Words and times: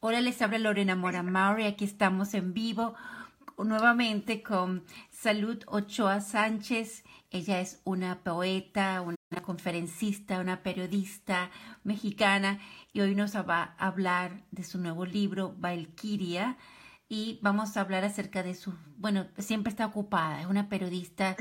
Hola, 0.00 0.20
les 0.20 0.40
habla 0.42 0.58
Lorena 0.58 0.94
Mora 0.94 1.24
Mauri. 1.24 1.64
Aquí 1.64 1.84
estamos 1.84 2.32
en 2.34 2.54
vivo 2.54 2.94
nuevamente 3.58 4.44
con 4.44 4.84
Salud 5.10 5.60
Ochoa 5.66 6.20
Sánchez. 6.20 7.02
Ella 7.32 7.58
es 7.58 7.80
una 7.82 8.22
poeta, 8.22 9.00
una 9.00 9.42
conferencista, 9.42 10.38
una 10.38 10.62
periodista 10.62 11.50
mexicana 11.82 12.60
y 12.92 13.00
hoy 13.00 13.16
nos 13.16 13.34
va 13.34 13.74
a 13.76 13.88
hablar 13.88 14.44
de 14.52 14.62
su 14.62 14.78
nuevo 14.78 15.04
libro, 15.04 15.56
Valkyria. 15.58 16.58
Y 17.08 17.40
vamos 17.42 17.76
a 17.76 17.80
hablar 17.80 18.04
acerca 18.04 18.44
de 18.44 18.54
su, 18.54 18.74
bueno, 18.98 19.26
siempre 19.36 19.70
está 19.70 19.84
ocupada, 19.84 20.42
es 20.42 20.46
una 20.46 20.68
periodista, 20.68 21.34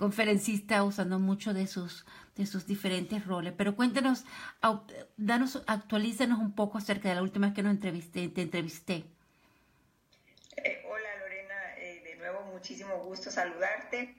conferencista, 0.00 0.82
usando 0.82 1.18
mucho 1.18 1.52
de 1.52 1.66
sus 1.66 2.06
de 2.34 2.46
sus 2.46 2.66
diferentes 2.66 3.26
roles. 3.26 3.52
Pero 3.54 3.76
cuéntanos, 3.76 4.24
danos, 5.18 5.62
actualízanos 5.66 6.38
un 6.38 6.54
poco 6.54 6.78
acerca 6.78 7.10
de 7.10 7.16
la 7.16 7.22
última 7.22 7.48
vez 7.48 7.54
que 7.54 7.62
nos 7.62 7.72
entrevisté, 7.72 8.30
te 8.30 8.40
entrevisté. 8.40 9.04
Eh, 10.56 10.82
hola 10.88 11.16
Lorena, 11.20 11.76
eh, 11.76 12.00
de 12.02 12.16
nuevo 12.16 12.40
muchísimo 12.50 12.96
gusto 13.04 13.30
saludarte 13.30 14.14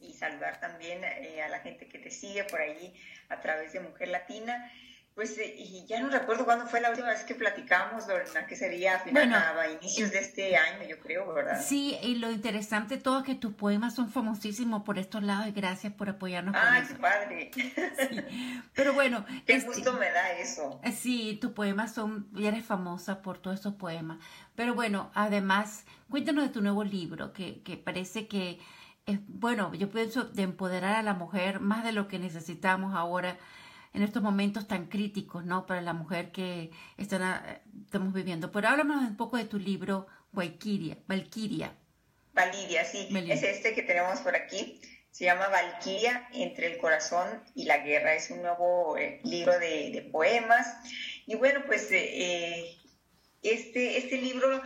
y 0.00 0.12
saludar 0.12 0.60
también 0.60 1.02
eh, 1.02 1.42
a 1.42 1.48
la 1.48 1.58
gente 1.58 1.88
que 1.88 1.98
te 1.98 2.12
sigue 2.12 2.44
por 2.44 2.60
ahí 2.60 2.94
a 3.28 3.40
través 3.40 3.72
de 3.72 3.80
Mujer 3.80 4.06
Latina. 4.06 4.70
Pues 5.14 5.36
eh, 5.36 5.54
y 5.58 5.84
ya 5.86 6.00
no 6.00 6.08
recuerdo 6.08 6.46
cuándo 6.46 6.66
fue 6.66 6.80
la 6.80 6.88
última 6.88 7.08
vez 7.08 7.22
que 7.24 7.34
platicamos, 7.34 8.06
Lorena, 8.08 8.46
que 8.46 8.56
sería 8.56 8.96
a, 8.96 8.98
final, 9.00 9.32
a 9.32 9.70
inicios 9.70 10.10
de 10.10 10.20
este 10.20 10.56
año, 10.56 10.88
yo 10.88 10.98
creo, 11.00 11.30
¿verdad? 11.34 11.62
Sí, 11.62 11.98
y 12.02 12.14
lo 12.14 12.30
interesante 12.30 12.96
todo 12.96 13.18
es 13.18 13.24
que 13.24 13.34
tus 13.34 13.52
poemas 13.52 13.94
son 13.94 14.10
famosísimos 14.10 14.84
por 14.84 14.98
estos 14.98 15.22
lados 15.22 15.46
y 15.48 15.52
gracias 15.52 15.92
por 15.92 16.08
apoyarnos. 16.08 16.54
¡Ay, 16.58 16.84
qué 16.88 16.94
padre! 16.94 17.50
Pero 18.74 18.94
bueno. 18.94 19.26
Qué 19.46 19.54
este, 19.54 19.66
gusto 19.66 19.92
me 19.94 20.10
da 20.10 20.32
eso. 20.32 20.80
Eh, 20.82 20.92
sí, 20.92 21.36
tus 21.38 21.52
poemas 21.52 21.92
son, 21.92 22.28
y 22.34 22.46
eres 22.46 22.64
famosa 22.64 23.20
por 23.20 23.38
todos 23.38 23.60
esos 23.60 23.74
poemas. 23.74 24.18
Pero 24.54 24.74
bueno, 24.74 25.10
además, 25.14 25.84
cuéntanos 26.08 26.44
de 26.44 26.50
tu 26.50 26.62
nuevo 26.62 26.84
libro, 26.84 27.34
que, 27.34 27.62
que 27.62 27.76
parece 27.76 28.28
que, 28.28 28.60
es, 29.04 29.18
bueno, 29.26 29.74
yo 29.74 29.90
pienso 29.90 30.24
de 30.24 30.42
empoderar 30.42 30.94
a 30.94 31.02
la 31.02 31.12
mujer 31.12 31.60
más 31.60 31.84
de 31.84 31.92
lo 31.92 32.08
que 32.08 32.18
necesitamos 32.18 32.94
ahora 32.94 33.36
en 33.94 34.02
estos 34.02 34.22
momentos 34.22 34.66
tan 34.66 34.86
críticos, 34.86 35.44
¿no? 35.44 35.66
Para 35.66 35.82
la 35.82 35.92
mujer 35.92 36.32
que 36.32 36.70
están, 36.96 37.42
estamos 37.84 38.12
viviendo. 38.12 38.50
Pero 38.52 38.68
háblame 38.68 38.96
un 38.96 39.16
poco 39.16 39.36
de 39.36 39.44
tu 39.44 39.58
libro, 39.58 40.06
Valkyria. 40.32 40.98
Valkyria. 41.06 41.72
Valiria, 42.32 42.84
sí. 42.84 43.08
Es 43.28 43.42
este 43.42 43.74
que 43.74 43.82
tenemos 43.82 44.20
por 44.20 44.34
aquí. 44.34 44.80
Se 45.10 45.24
llama 45.26 45.48
Valkyria, 45.48 46.28
entre 46.32 46.72
el 46.72 46.78
corazón 46.78 47.28
y 47.54 47.64
la 47.64 47.78
guerra. 47.78 48.14
Es 48.14 48.30
un 48.30 48.40
nuevo 48.40 48.96
eh, 48.96 49.20
libro 49.24 49.58
de, 49.58 50.08
poemas. 50.10 50.66
Y 51.26 51.34
bueno, 51.34 51.60
pues 51.66 51.90
eh, 51.92 52.08
eh 52.14 52.81
este, 53.42 53.98
este 53.98 54.18
libro 54.18 54.62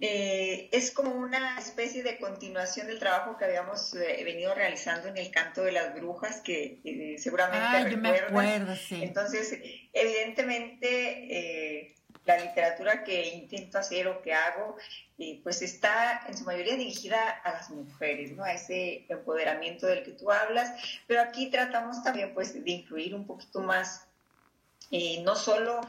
eh, 0.00 0.68
es 0.70 0.92
como 0.92 1.10
una 1.10 1.58
especie 1.58 2.04
de 2.04 2.18
continuación 2.18 2.86
del 2.86 3.00
trabajo 3.00 3.36
que 3.36 3.44
habíamos 3.44 3.92
eh, 3.94 4.22
venido 4.24 4.54
realizando 4.54 5.08
en 5.08 5.16
el 5.16 5.32
canto 5.32 5.62
de 5.62 5.72
las 5.72 5.92
brujas, 5.94 6.40
que 6.40 7.16
seguramente 7.18 7.66
ah, 7.66 7.88
Yo 7.88 7.98
me 7.98 8.10
acuerdo, 8.10 8.76
sí. 8.76 9.02
Entonces, 9.02 9.58
evidentemente, 9.92 11.96
la 12.24 12.36
literatura 12.36 13.02
que 13.02 13.30
intento 13.30 13.78
hacer 13.78 14.06
o 14.06 14.22
que 14.22 14.32
hago, 14.32 14.76
pues 15.42 15.62
está 15.62 16.22
en 16.28 16.36
su 16.36 16.44
mayoría 16.44 16.76
dirigida 16.76 17.30
a 17.30 17.52
las 17.52 17.70
mujeres, 17.70 18.30
¿no? 18.32 18.44
A 18.44 18.52
ese 18.52 19.06
empoderamiento 19.08 19.88
del 19.88 20.04
que 20.04 20.12
tú 20.12 20.30
hablas, 20.30 20.72
pero 21.08 21.20
aquí 21.20 21.50
tratamos 21.50 22.04
también, 22.04 22.32
pues, 22.32 22.54
de 22.54 22.70
incluir 22.70 23.14
un 23.14 23.26
poquito 23.26 23.60
más, 23.60 24.06
no 25.24 25.34
solo 25.34 25.80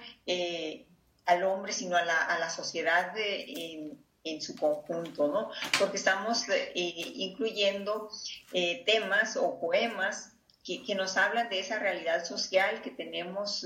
al 1.25 1.43
hombre, 1.43 1.73
sino 1.73 1.95
a 1.97 2.03
la, 2.03 2.17
a 2.25 2.39
la 2.39 2.49
sociedad 2.49 3.13
en, 3.15 3.97
en, 4.23 4.41
su 4.41 4.55
conjunto, 4.55 5.27
¿no? 5.27 5.51
Porque 5.79 5.97
estamos 5.97 6.47
eh, 6.49 6.71
incluyendo 6.75 8.09
eh, 8.53 8.83
temas 8.85 9.37
o 9.37 9.59
poemas 9.59 10.33
que, 10.63 10.83
que, 10.83 10.95
nos 10.95 11.17
hablan 11.17 11.49
de 11.49 11.59
esa 11.59 11.79
realidad 11.79 12.23
social 12.23 12.81
que 12.81 12.91
tenemos, 12.91 13.65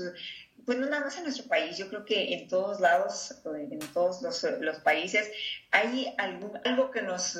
pues 0.64 0.78
no 0.78 0.86
nada 0.86 1.04
más 1.04 1.16
en 1.18 1.24
nuestro 1.24 1.46
país, 1.46 1.76
yo 1.76 1.88
creo 1.88 2.04
que 2.04 2.34
en 2.34 2.48
todos 2.48 2.80
lados, 2.80 3.34
en 3.44 3.78
todos 3.92 4.22
los, 4.22 4.42
los 4.60 4.78
países, 4.78 5.30
hay 5.70 6.14
algún, 6.18 6.58
algo 6.64 6.90
que 6.90 7.02
nos, 7.02 7.38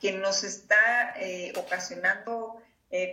que 0.00 0.12
nos 0.12 0.44
está 0.44 1.14
eh, 1.16 1.52
ocasionando 1.56 2.60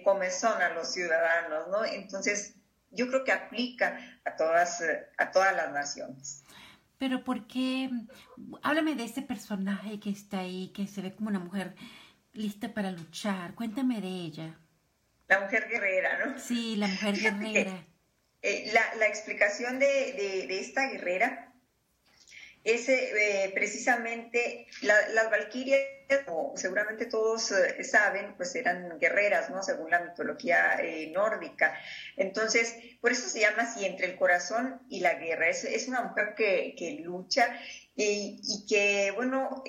comezón 0.03 0.61
a 0.61 0.69
los 0.69 0.94
ciudadanos, 0.94 1.67
¿no? 1.69 1.83
Entonces, 1.83 2.53
yo 2.91 3.07
creo 3.07 3.24
que 3.24 3.31
aplica 3.31 4.00
a 4.25 4.35
todas, 4.35 4.84
a 5.18 5.31
todas 5.31 5.56
las 5.56 5.72
naciones. 5.72 6.44
Pero 6.97 7.24
¿por 7.24 7.47
qué? 7.47 7.90
Háblame 8.62 8.96
de 8.96 9.06
ese 9.06 9.22
personaje 9.24 10.00
que 10.00 10.12
está 10.12 10.40
ahí, 10.40 10.72
que 10.75 10.85
se 10.85 11.01
ve 11.01 11.16
como 11.16 11.30
una 11.30 11.40
mujer 11.40 11.74
lista 12.34 12.74
para 12.74 12.91
luchar. 12.91 13.56
Cuéntame 13.56 14.01
de 14.01 14.07
ella. 14.07 14.59
La 15.28 15.40
mujer 15.40 15.68
guerrera, 15.69 16.25
¿no? 16.25 16.38
Sí, 16.38 16.75
la 16.75 16.88
mujer 16.88 17.16
guerrera. 17.16 17.85
Eh, 18.44 18.72
la, 18.74 18.96
la, 18.96 19.07
explicación 19.07 19.80
de, 19.80 19.85
de, 19.85 20.47
de, 20.47 20.59
esta 20.59 20.88
guerrera 20.90 21.50
es 22.63 22.89
eh, 22.89 23.51
precisamente 23.55 24.67
las 24.81 25.29
valquirias, 25.31 25.81
como 26.25 26.55
seguramente 26.55 27.07
todos 27.07 27.51
eh, 27.51 27.83
saben, 27.83 28.35
pues 28.38 28.53
eran 28.55 28.99
guerreras, 28.99 29.49
¿no? 29.49 29.63
Según 29.63 29.89
la 29.89 30.01
mitología 30.01 30.75
eh, 30.79 31.11
nórdica. 31.11 31.73
Entonces, 32.17 32.75
por 33.01 33.11
eso 33.11 33.27
se 33.27 33.39
llama 33.39 33.63
así, 33.63 33.85
entre 33.85 34.07
el 34.07 34.16
corazón 34.16 34.81
y 34.89 35.00
la 35.00 35.16
guerra. 35.16 35.50
Es, 35.50 35.63
es 35.63 35.88
una 35.88 36.03
mujer 36.03 36.35
que, 36.35 36.75
que 36.77 37.00
lucha 37.03 37.47
y, 37.95 38.66
que, 38.69 39.11
bueno, 39.16 39.63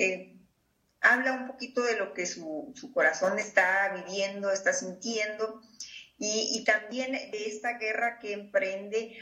habla 1.00 1.32
un 1.32 1.46
poquito 1.46 1.82
de 1.82 1.96
lo 1.96 2.12
que 2.12 2.26
su, 2.26 2.72
su 2.74 2.92
corazón 2.92 3.38
está 3.38 3.92
viviendo, 3.94 4.52
está 4.52 4.74
sintiendo. 4.74 5.62
Y, 6.18 6.50
y, 6.54 6.64
también 6.64 7.12
de 7.12 7.46
esta 7.46 7.78
guerra 7.78 8.18
que 8.20 8.32
emprende, 8.32 9.18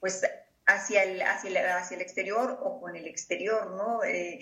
pues 0.00 0.22
hacia 0.66 1.02
el, 1.02 1.22
hacia 1.22 1.50
el, 1.50 1.56
hacia 1.56 1.96
el 1.96 2.00
exterior 2.02 2.58
o 2.62 2.80
con 2.80 2.96
el 2.96 3.06
exterior, 3.06 3.72
¿no? 3.72 4.02
Eh, 4.04 4.40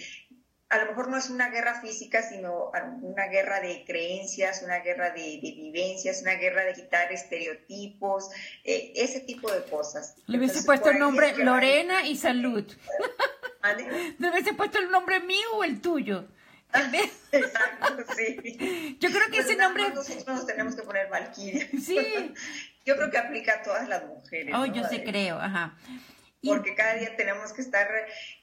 a 0.73 0.79
lo 0.79 0.87
mejor 0.87 1.09
no 1.09 1.19
es 1.19 1.29
una 1.29 1.51
guerra 1.51 1.83
física, 1.83 2.23
sino 2.23 2.71
una 3.03 3.27
guerra 3.27 3.61
de 3.61 3.85
creencias, 3.85 4.63
una 4.63 4.79
guerra 4.79 5.11
de, 5.11 5.39
vivencias, 5.43 6.23
una 6.23 6.37
guerra 6.37 6.65
de 6.65 6.73
quitar 6.73 7.13
estereotipos, 7.13 8.31
eh, 8.65 8.93
ese 8.97 9.21
tipo 9.21 9.53
de 9.53 9.65
cosas. 9.65 10.15
Le 10.27 10.39
hubiese 10.39 10.63
puesto 10.63 10.89
el 10.89 10.99
nombre 10.99 11.37
Lorena 11.37 12.07
y 12.07 12.17
Salud. 12.17 12.65
Le 14.19 14.31
hubiese 14.31 14.55
puesto 14.55 14.79
el 14.79 14.91
nombre 14.91 15.21
mío 15.21 15.47
o 15.57 15.63
el 15.63 15.83
tuyo. 15.83 16.27
Exacto, 17.33 18.15
sí. 18.17 18.97
Yo 18.99 19.11
creo 19.11 19.27
que 19.27 19.37
pues 19.37 19.47
ese 19.47 19.57
nombre. 19.57 19.91
Nosotros 19.91 20.27
nos 20.27 20.47
tenemos 20.47 20.75
que 20.75 20.83
poner 20.83 21.09
Valkyria. 21.11 21.69
Sí. 21.79 22.35
Yo 22.85 22.97
creo 22.97 23.11
que 23.11 23.19
aplica 23.19 23.55
a 23.55 23.63
todas 23.63 23.89
las 23.89 24.05
mujeres. 24.05 24.55
Oh, 24.57 24.67
yo 24.67 24.83
sí 24.89 25.03
creo, 25.03 25.39
ajá 25.39 25.77
porque 26.45 26.75
cada 26.75 26.95
día 26.95 27.15
tenemos 27.17 27.53
que 27.53 27.63
estar 27.63 27.89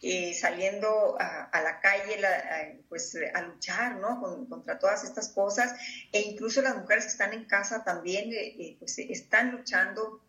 eh, 0.01 0.33
saliendo 0.33 1.17
a, 1.19 1.61
la 1.61 1.81
calle 1.81 2.25
a, 2.25 2.79
pues, 2.87 3.17
a 3.33 3.41
luchar 3.41 3.97
¿no? 3.97 4.47
contra 4.47 4.79
todas 4.79 5.03
estas 5.03 5.29
cosas 5.29 5.73
e 6.11 6.21
incluso 6.21 6.61
las 6.61 6.77
mujeres 6.77 7.05
que 7.05 7.11
están 7.11 7.33
en 7.33 7.45
casa 7.45 7.83
también 7.83 8.31
eh, 8.31 8.55
eh, 8.59 8.75
pues, 8.79 8.97
están 8.99 9.51
luchando 9.51 10.21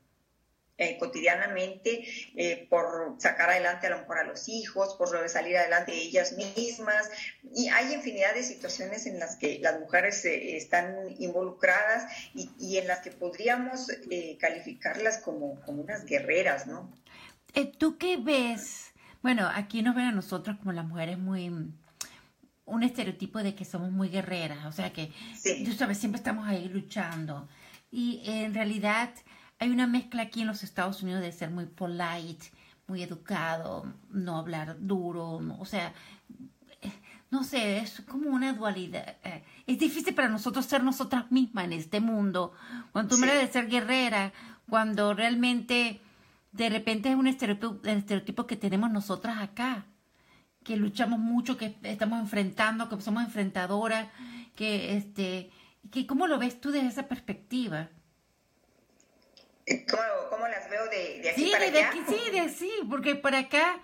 cotidianamente 0.98 2.04
por 2.68 3.16
sacar 3.18 3.50
adelante 3.50 3.86
a 3.86 3.90
lo 3.90 3.98
mejor 3.98 4.18
a 4.18 4.24
los 4.24 4.48
hijos, 4.48 4.94
por 4.94 5.28
salir 5.28 5.56
adelante 5.56 5.92
ellas 5.92 6.32
mismas. 6.32 7.10
Y 7.54 7.68
hay 7.68 7.92
infinidad 7.94 8.34
de 8.34 8.42
situaciones 8.42 9.06
en 9.06 9.18
las 9.18 9.36
que 9.36 9.58
las 9.60 9.78
mujeres 9.80 10.24
están 10.24 10.96
involucradas 11.18 12.10
y, 12.34 12.50
y, 12.58 12.78
en 12.78 12.86
las 12.86 13.00
que 13.00 13.10
podríamos 13.10 13.88
calificarlas 14.38 15.18
como, 15.18 15.60
como 15.62 15.82
unas 15.82 16.04
guerreras, 16.04 16.66
¿no? 16.66 16.90
Eh, 17.54 17.66
¿Tú 17.66 17.98
qué 17.98 18.16
ves? 18.16 18.92
Bueno, 19.22 19.50
aquí 19.52 19.82
nos 19.82 19.94
ven 19.94 20.06
a 20.06 20.12
nosotros 20.12 20.56
como 20.58 20.72
las 20.72 20.86
mujeres 20.86 21.18
muy 21.18 21.50
un 22.66 22.82
estereotipo 22.84 23.42
de 23.42 23.54
que 23.56 23.64
somos 23.64 23.90
muy 23.90 24.08
guerreras, 24.08 24.64
o 24.64 24.70
sea 24.70 24.92
que, 24.92 25.10
tú 25.64 25.72
sabes, 25.72 25.98
siempre 25.98 26.18
estamos 26.18 26.46
ahí 26.46 26.68
luchando. 26.68 27.48
Y 27.90 28.22
en 28.24 28.54
realidad 28.54 29.10
hay 29.60 29.70
una 29.70 29.86
mezcla 29.86 30.22
aquí 30.22 30.40
en 30.40 30.46
los 30.48 30.64
Estados 30.64 31.02
Unidos 31.02 31.20
de 31.20 31.32
ser 31.32 31.50
muy 31.50 31.66
polite, 31.66 32.50
muy 32.88 33.02
educado, 33.02 33.92
no 34.10 34.38
hablar 34.38 34.76
duro, 34.80 35.40
o 35.58 35.64
sea, 35.66 35.92
no 37.30 37.44
sé, 37.44 37.78
es 37.78 38.00
como 38.08 38.30
una 38.30 38.54
dualidad. 38.54 39.16
Eh, 39.22 39.44
es 39.66 39.78
difícil 39.78 40.14
para 40.14 40.28
nosotros 40.28 40.66
ser 40.66 40.82
nosotras 40.82 41.30
mismas 41.30 41.66
en 41.66 41.74
este 41.74 42.00
mundo. 42.00 42.52
Cuando 42.90 43.14
tú 43.14 43.20
me 43.20 43.32
de 43.32 43.46
ser 43.46 43.68
guerrera, 43.68 44.32
cuando 44.68 45.14
realmente 45.14 46.00
de 46.52 46.68
repente 46.68 47.10
es 47.10 47.16
un 47.16 47.28
estereotipo, 47.28 47.86
estereotipo 47.86 48.46
que 48.46 48.56
tenemos 48.56 48.90
nosotras 48.90 49.38
acá, 49.38 49.84
que 50.64 50.76
luchamos 50.76 51.20
mucho, 51.20 51.56
que 51.56 51.76
estamos 51.82 52.18
enfrentando, 52.18 52.88
que 52.88 53.00
somos 53.00 53.22
enfrentadoras, 53.22 54.08
que 54.56 54.96
este, 54.96 55.50
que 55.92 56.06
¿cómo 56.06 56.26
lo 56.26 56.38
ves 56.38 56.60
tú 56.60 56.70
desde 56.70 56.88
esa 56.88 57.08
perspectiva? 57.08 57.90
¿Cómo, 59.88 60.02
cómo 60.30 60.48
las 60.48 60.68
veo 60.70 60.84
de, 60.86 61.20
de 61.20 61.30
aquí 61.30 61.44
sí, 61.44 61.50
para 61.52 61.70
de 61.70 61.78
allá? 61.78 61.88
Aquí, 61.88 62.00
sí, 62.08 62.30
de 62.30 62.48
sí, 62.48 62.70
porque 62.88 63.14
por 63.14 63.34
acá 63.34 63.80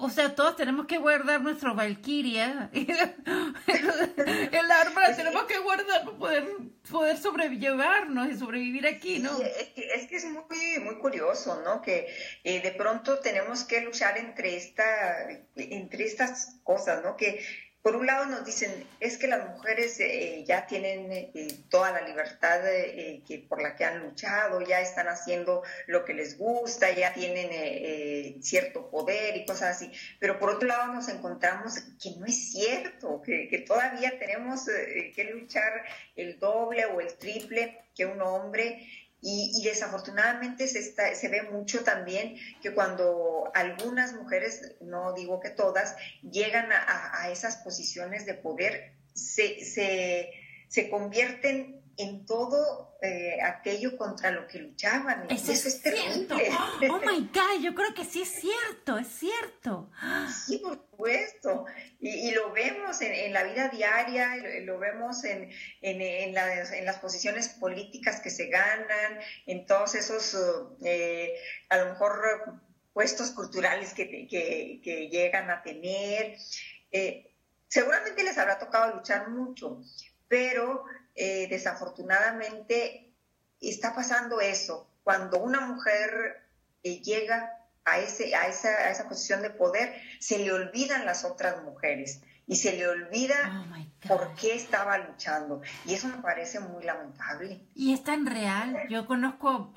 o 0.00 0.10
sea, 0.10 0.34
todos 0.34 0.56
tenemos 0.56 0.86
que 0.86 0.98
guardar 0.98 1.40
nuestro 1.40 1.74
Valkyria. 1.74 2.70
El 2.72 4.70
arma 4.70 5.08
la 5.08 5.16
tenemos 5.16 5.44
que 5.44 5.58
guardar 5.58 6.04
para 6.04 6.16
poder, 6.16 6.44
poder 6.88 7.16
sobrellevarnos 7.16 8.28
y 8.28 8.38
sobrevivir 8.38 8.86
aquí, 8.86 9.18
¿no? 9.18 9.30
es, 9.40 10.06
que, 10.06 10.16
es, 10.16 10.24
muy, 10.26 10.78
muy 10.80 10.98
curioso, 10.98 11.62
¿no? 11.64 11.82
Que 11.82 12.06
eh, 12.44 12.60
de 12.60 12.70
pronto 12.72 13.18
tenemos 13.18 13.64
que 13.64 13.80
luchar 13.80 14.18
entre, 14.18 14.56
esta, 14.56 15.28
entre 15.56 16.04
estas 16.04 16.60
cosas, 16.62 17.02
¿no? 17.02 17.16
Que 17.16 17.44
por 17.82 17.94
un 17.96 18.06
lado 18.06 18.26
nos 18.26 18.44
dicen, 18.44 18.86
es 19.00 19.18
que 19.18 19.28
las 19.28 19.48
mujeres 19.48 19.98
eh, 20.00 20.44
ya 20.46 20.66
tienen 20.66 21.10
eh, 21.12 21.58
toda 21.70 21.92
la 21.92 22.00
libertad 22.00 22.60
eh, 22.66 23.22
que, 23.26 23.38
por 23.38 23.62
la 23.62 23.76
que 23.76 23.84
han 23.84 24.00
luchado, 24.00 24.60
ya 24.60 24.80
están 24.80 25.08
haciendo 25.08 25.62
lo 25.86 26.04
que 26.04 26.12
les 26.12 26.36
gusta, 26.36 26.90
ya 26.90 27.14
tienen 27.14 28.42
cierto 28.42 28.90
poder 28.90 29.36
y 29.36 29.46
cosas 29.46 29.76
así. 29.76 29.92
Pero 30.18 30.38
por 30.38 30.50
otro 30.50 30.68
lado 30.68 30.92
nos 30.92 31.08
encontramos 31.08 31.78
que 32.02 32.10
no 32.18 32.26
es 32.26 32.52
cierto, 32.52 33.22
que, 33.22 33.48
que 33.48 33.60
todavía 33.60 34.18
tenemos 34.18 34.66
que 34.66 35.30
luchar 35.32 35.84
el 36.16 36.38
doble 36.38 36.84
o 36.86 37.00
el 37.00 37.16
triple 37.16 37.78
que 37.94 38.06
un 38.06 38.20
hombre 38.20 38.86
y, 39.20 39.62
desafortunadamente 39.64 40.68
se, 40.68 40.78
está, 40.78 41.14
se 41.14 41.28
ve 41.28 41.42
mucho 41.42 41.82
también 41.82 42.36
que 42.62 42.72
cuando 42.72 43.50
algunas 43.54 44.12
mujeres, 44.12 44.76
no 44.80 45.12
digo 45.12 45.40
que 45.40 45.50
todas, 45.50 45.96
llegan 46.22 46.68
a, 46.70 47.28
esas 47.30 47.56
posiciones 47.56 48.26
de 48.26 48.34
poder, 48.34 48.92
se, 49.14 49.64
se, 49.64 50.30
se 50.68 50.88
convierten 50.88 51.77
en 51.98 52.24
todo 52.24 52.96
eh, 53.02 53.38
aquello 53.42 53.96
contra 53.96 54.30
lo 54.30 54.46
que 54.46 54.60
luchaban. 54.60 55.26
Eso, 55.30 55.52
es, 55.52 55.82
terrible. 55.82 56.50
Oh, 56.90 57.00
my 57.00 57.28
God, 57.32 57.60
yo 57.60 57.74
creo 57.74 57.92
que 57.92 58.04
sí 58.04 58.22
es 58.22 58.30
cierto, 58.30 58.98
es 58.98 59.08
cierto. 59.08 59.90
Sí, 60.46 60.58
por 60.58 60.74
supuesto. 60.74 61.66
Y, 62.00 62.30
lo 62.30 62.52
vemos 62.52 63.00
en, 63.02 63.32
la 63.32 63.42
vida 63.42 63.68
diaria, 63.68 64.36
lo, 64.62 64.78
vemos 64.78 65.24
en, 65.24 65.50
en, 65.82 66.34
las, 66.34 66.98
posiciones 66.98 67.48
políticas 67.48 68.20
que 68.20 68.30
se 68.30 68.46
ganan, 68.46 69.18
en 69.46 69.66
todos 69.66 69.96
esos, 69.96 70.36
eh, 70.84 71.34
a 71.68 71.78
lo 71.78 71.86
mejor, 71.86 72.60
puestos 72.92 73.32
culturales 73.32 73.92
que, 73.92 74.26
que, 74.28 75.08
llegan 75.08 75.50
a 75.50 75.62
tener. 75.62 76.36
Eh, 76.90 77.32
seguramente 77.68 78.22
les 78.22 78.38
habrá 78.38 78.58
tocado 78.58 78.94
luchar 78.94 79.30
mucho, 79.30 79.80
pero 80.26 80.84
eh, 81.18 81.48
desafortunadamente 81.50 83.12
está 83.60 83.92
pasando 83.92 84.40
eso. 84.40 84.88
Cuando 85.02 85.40
una 85.40 85.62
mujer 85.62 86.48
eh, 86.84 87.02
llega 87.02 87.50
a, 87.84 87.98
ese, 87.98 88.36
a, 88.36 88.46
esa, 88.46 88.68
a 88.68 88.90
esa 88.90 89.08
posición 89.08 89.42
de 89.42 89.50
poder, 89.50 90.00
se 90.20 90.38
le 90.38 90.52
olvidan 90.52 91.04
las 91.04 91.24
otras 91.24 91.62
mujeres 91.64 92.20
y 92.46 92.54
se 92.54 92.76
le 92.76 92.86
olvida 92.86 93.66
oh 94.04 94.08
por 94.08 94.34
qué 94.36 94.54
estaba 94.54 94.96
luchando. 94.98 95.60
Y 95.84 95.94
eso 95.94 96.06
me 96.06 96.18
parece 96.18 96.60
muy 96.60 96.84
lamentable. 96.84 97.66
Y 97.74 97.92
es 97.92 98.04
tan 98.04 98.24
real. 98.24 98.86
Yo 98.88 99.04
conozco 99.06 99.72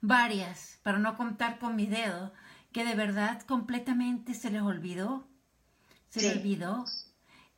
varias, 0.00 0.78
para 0.82 0.98
no 0.98 1.16
contar 1.18 1.58
con 1.58 1.76
mi 1.76 1.86
dedo, 1.86 2.32
que 2.72 2.86
de 2.86 2.94
verdad 2.94 3.42
completamente 3.42 4.32
se 4.32 4.50
les 4.50 4.62
olvidó. 4.62 5.28
Se 6.08 6.22
les 6.22 6.36
olvidó. 6.38 6.86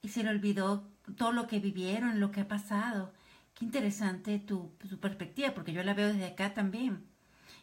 Y 0.03 0.09
se 0.09 0.25
le 0.25 0.31
olvidó 0.31 0.91
todo 1.17 1.33
lo 1.33 1.47
que 1.47 1.59
vivieron, 1.59 2.21
lo 2.21 2.31
que 2.31 2.41
ha 2.41 2.49
pasado. 2.49 3.13
Qué 3.55 3.65
interesante 3.65 4.39
tu, 4.39 4.71
perspectiva, 5.01 5.53
porque 5.55 5.73
yo 5.73 5.83
la 5.83 5.95
veo 5.95 6.09
desde 6.09 6.27
acá 6.27 6.55
también. 6.55 7.05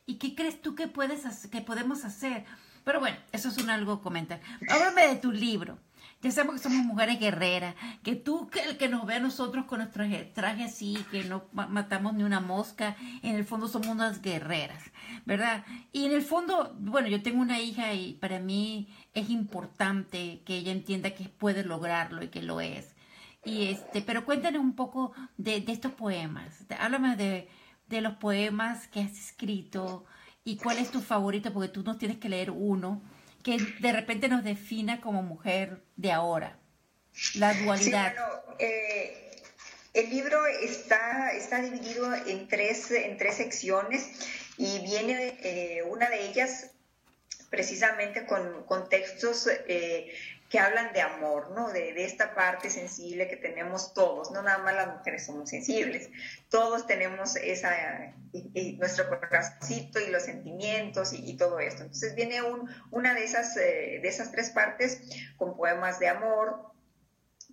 ¿Y 0.05 0.15
qué 0.15 0.35
crees 0.35 0.61
tú 0.61 0.75
que, 0.75 0.87
puedes 0.87 1.47
que 1.47 1.61
podemos 1.61 2.05
hacer? 2.05 2.45
Pero 2.83 2.99
bueno, 2.99 3.17
eso 3.31 3.49
es 3.49 3.57
un 3.57 3.69
algo 3.69 4.01
comentar. 4.01 4.39
Háblame 4.69 5.07
de 5.07 5.15
tu 5.17 5.31
libro. 5.31 5.77
Ya 6.21 6.31
sabemos 6.31 6.55
que 6.55 6.69
somos 6.69 6.83
mujeres 6.83 7.19
guerreras, 7.19 7.75
que 8.01 8.15
tú, 8.15 8.49
que 8.49 8.75
que 8.77 8.89
nos 8.89 9.05
ve 9.05 9.15
a 9.15 9.19
nosotros 9.19 9.65
con 9.65 9.79
nuestros 9.79 10.09
trajes 10.33 10.73
así, 10.73 10.97
que 11.11 11.23
no 11.23 11.45
matamos 11.53 12.15
ni 12.15 12.23
una 12.23 12.39
mosca, 12.39 12.95
en 13.21 13.35
el 13.35 13.45
fondo 13.45 13.67
somos 13.67 13.89
unas 13.89 14.21
guerreras, 14.21 14.83
¿verdad? 15.25 15.63
Y 15.91 16.05
en 16.05 16.13
el 16.13 16.23
fondo, 16.23 16.75
bueno, 16.79 17.07
yo 17.07 17.21
tengo 17.21 17.39
una 17.39 17.59
hija 17.59 17.93
y 17.93 18.13
para 18.13 18.39
mí 18.39 18.87
es 19.13 19.29
importante 19.29 20.41
que 20.43 20.57
ella 20.57 20.71
entienda 20.71 21.11
que 21.11 21.29
puede 21.29 21.63
lograrlo 21.63 22.23
y 22.23 22.29
que 22.29 22.41
lo 22.41 22.61
es. 22.61 22.95
Y 23.43 23.71
este, 23.71 24.01
pero 24.01 24.25
cuéntanos 24.25 24.61
un 24.61 24.75
poco 24.75 25.13
de, 25.37 25.63
estos 25.67 25.93
poemas. 25.93 26.65
Háblame 26.79 27.15
de, 27.15 27.47
de, 27.87 28.01
los 28.01 28.15
poemas 28.15 28.87
que 28.87 29.01
has 29.01 29.17
escrito 29.17 30.05
y 30.43 30.57
cuál 30.57 30.77
es 30.79 30.91
tu 30.91 31.01
favorito, 31.01 31.53
porque 31.53 31.69
tú 31.69 31.83
nos 31.83 31.97
tienes 31.97 32.17
que 32.17 32.29
leer 32.29 32.51
uno 32.51 33.01
que 33.43 33.57
de 33.79 33.93
repente 33.93 34.27
nos 34.27 34.43
defina 34.43 34.99
como 34.99 35.23
mujer 35.23 35.81
de 35.95 36.11
ahora. 36.11 36.59
La 37.35 37.53
dualidad. 37.53 38.13
Eh, 38.59 39.41
el 39.93 40.09
libro 40.09 40.45
está, 40.45 41.31
está 41.31 41.61
dividido 41.61 42.13
en 42.13 42.47
tres, 42.47 42.91
en 42.91 43.17
tres 43.17 43.35
secciones 43.37 44.09
y 44.57 44.79
viene 44.79 45.37
eh, 45.41 45.83
una 45.83 46.09
de 46.09 46.27
ellas 46.27 46.71
precisamente 47.49 48.25
con, 48.25 48.65
con 48.65 48.89
textos 48.89 49.47
eh, 49.67 50.13
que 50.49 50.59
hablan 50.59 50.93
de 50.93 51.01
amor, 51.01 51.51
¿no? 51.51 51.69
De, 51.69 51.93
de, 51.93 52.05
esta 52.05 52.33
parte 52.33 52.69
sensible 52.69 53.27
que 53.27 53.35
tenemos 53.35 53.93
todos, 53.93 54.31
no 54.31 54.41
nada 54.41 54.59
más 54.59 54.75
las 54.75 54.97
mujeres 54.97 55.25
somos 55.25 55.49
sensibles, 55.49 56.09
todos 56.49 56.87
tenemos 56.87 57.35
esa, 57.35 58.13
nuestro 58.77 59.09
corazoncito 59.09 59.99
y 59.99 60.09
los 60.09 60.23
sentimientos 60.23 61.11
y, 61.13 61.35
todo 61.35 61.59
esto. 61.59 61.83
Entonces 61.83 62.15
viene 62.15 62.41
un, 62.41 62.69
una 62.91 63.13
de 63.13 63.23
esas, 63.23 63.57
eh, 63.57 63.99
de 64.01 64.07
esas 64.07 64.31
tres 64.31 64.49
partes 64.51 65.01
con 65.35 65.57
poemas 65.57 65.99
de 65.99 66.07
amor, 66.07 66.71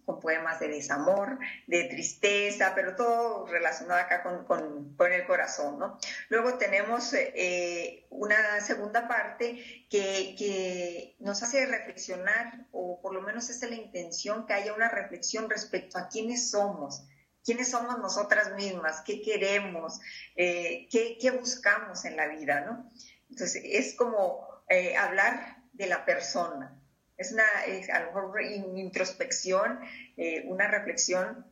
con 0.04 0.20
poemas 0.20 0.60
de 0.60 0.68
desamor, 0.68 1.38
de 1.66 1.84
tristeza, 1.84 2.72
pero 2.74 2.94
todo 2.96 3.46
relacionado 3.46 4.00
acá 4.00 4.22
con, 4.22 4.44
con, 4.44 5.12
el 5.12 5.26
corazón, 5.26 5.78
¿no? 5.78 5.98
Luego 6.28 6.54
tenemos 6.54 7.12
eh, 7.14 8.06
una 8.10 8.60
segunda 8.60 9.08
parte 9.08 9.86
que, 9.90 10.34
que, 10.38 11.16
nos 11.20 11.42
hace 11.42 11.66
reflexionar, 11.66 12.66
o 12.72 13.00
por 13.00 13.14
lo 13.14 13.22
menos 13.22 13.50
es 13.50 13.62
la 13.62 13.76
intención, 13.76 14.46
que 14.46 14.54
haya 14.54 14.74
una 14.74 14.88
reflexión 14.88 15.48
respecto 15.48 15.98
a 15.98 16.08
quiénes 16.08 16.50
somos, 16.50 17.04
quiénes 17.44 17.70
somos 17.70 17.98
nosotras 17.98 18.54
mismas, 18.54 19.02
qué 19.02 19.22
queremos, 19.22 20.00
eh, 20.36 20.88
qué, 20.90 21.18
qué, 21.20 21.30
buscamos 21.30 22.04
en 22.04 22.16
la 22.16 22.28
vida, 22.28 22.62
¿no? 22.62 22.90
Entonces, 23.30 23.62
es 23.64 23.94
como 23.94 24.46
eh, 24.68 24.96
hablar 24.96 25.62
de 25.72 25.86
la 25.86 26.04
persona, 26.04 26.80
es 27.16 27.32
una, 27.32 27.44
a 27.93 28.00
lo 28.00 28.06
mejor 28.06 28.43
introspección, 28.43 29.81
eh, 30.17 30.44
una 30.46 30.69
reflexión, 30.69 31.46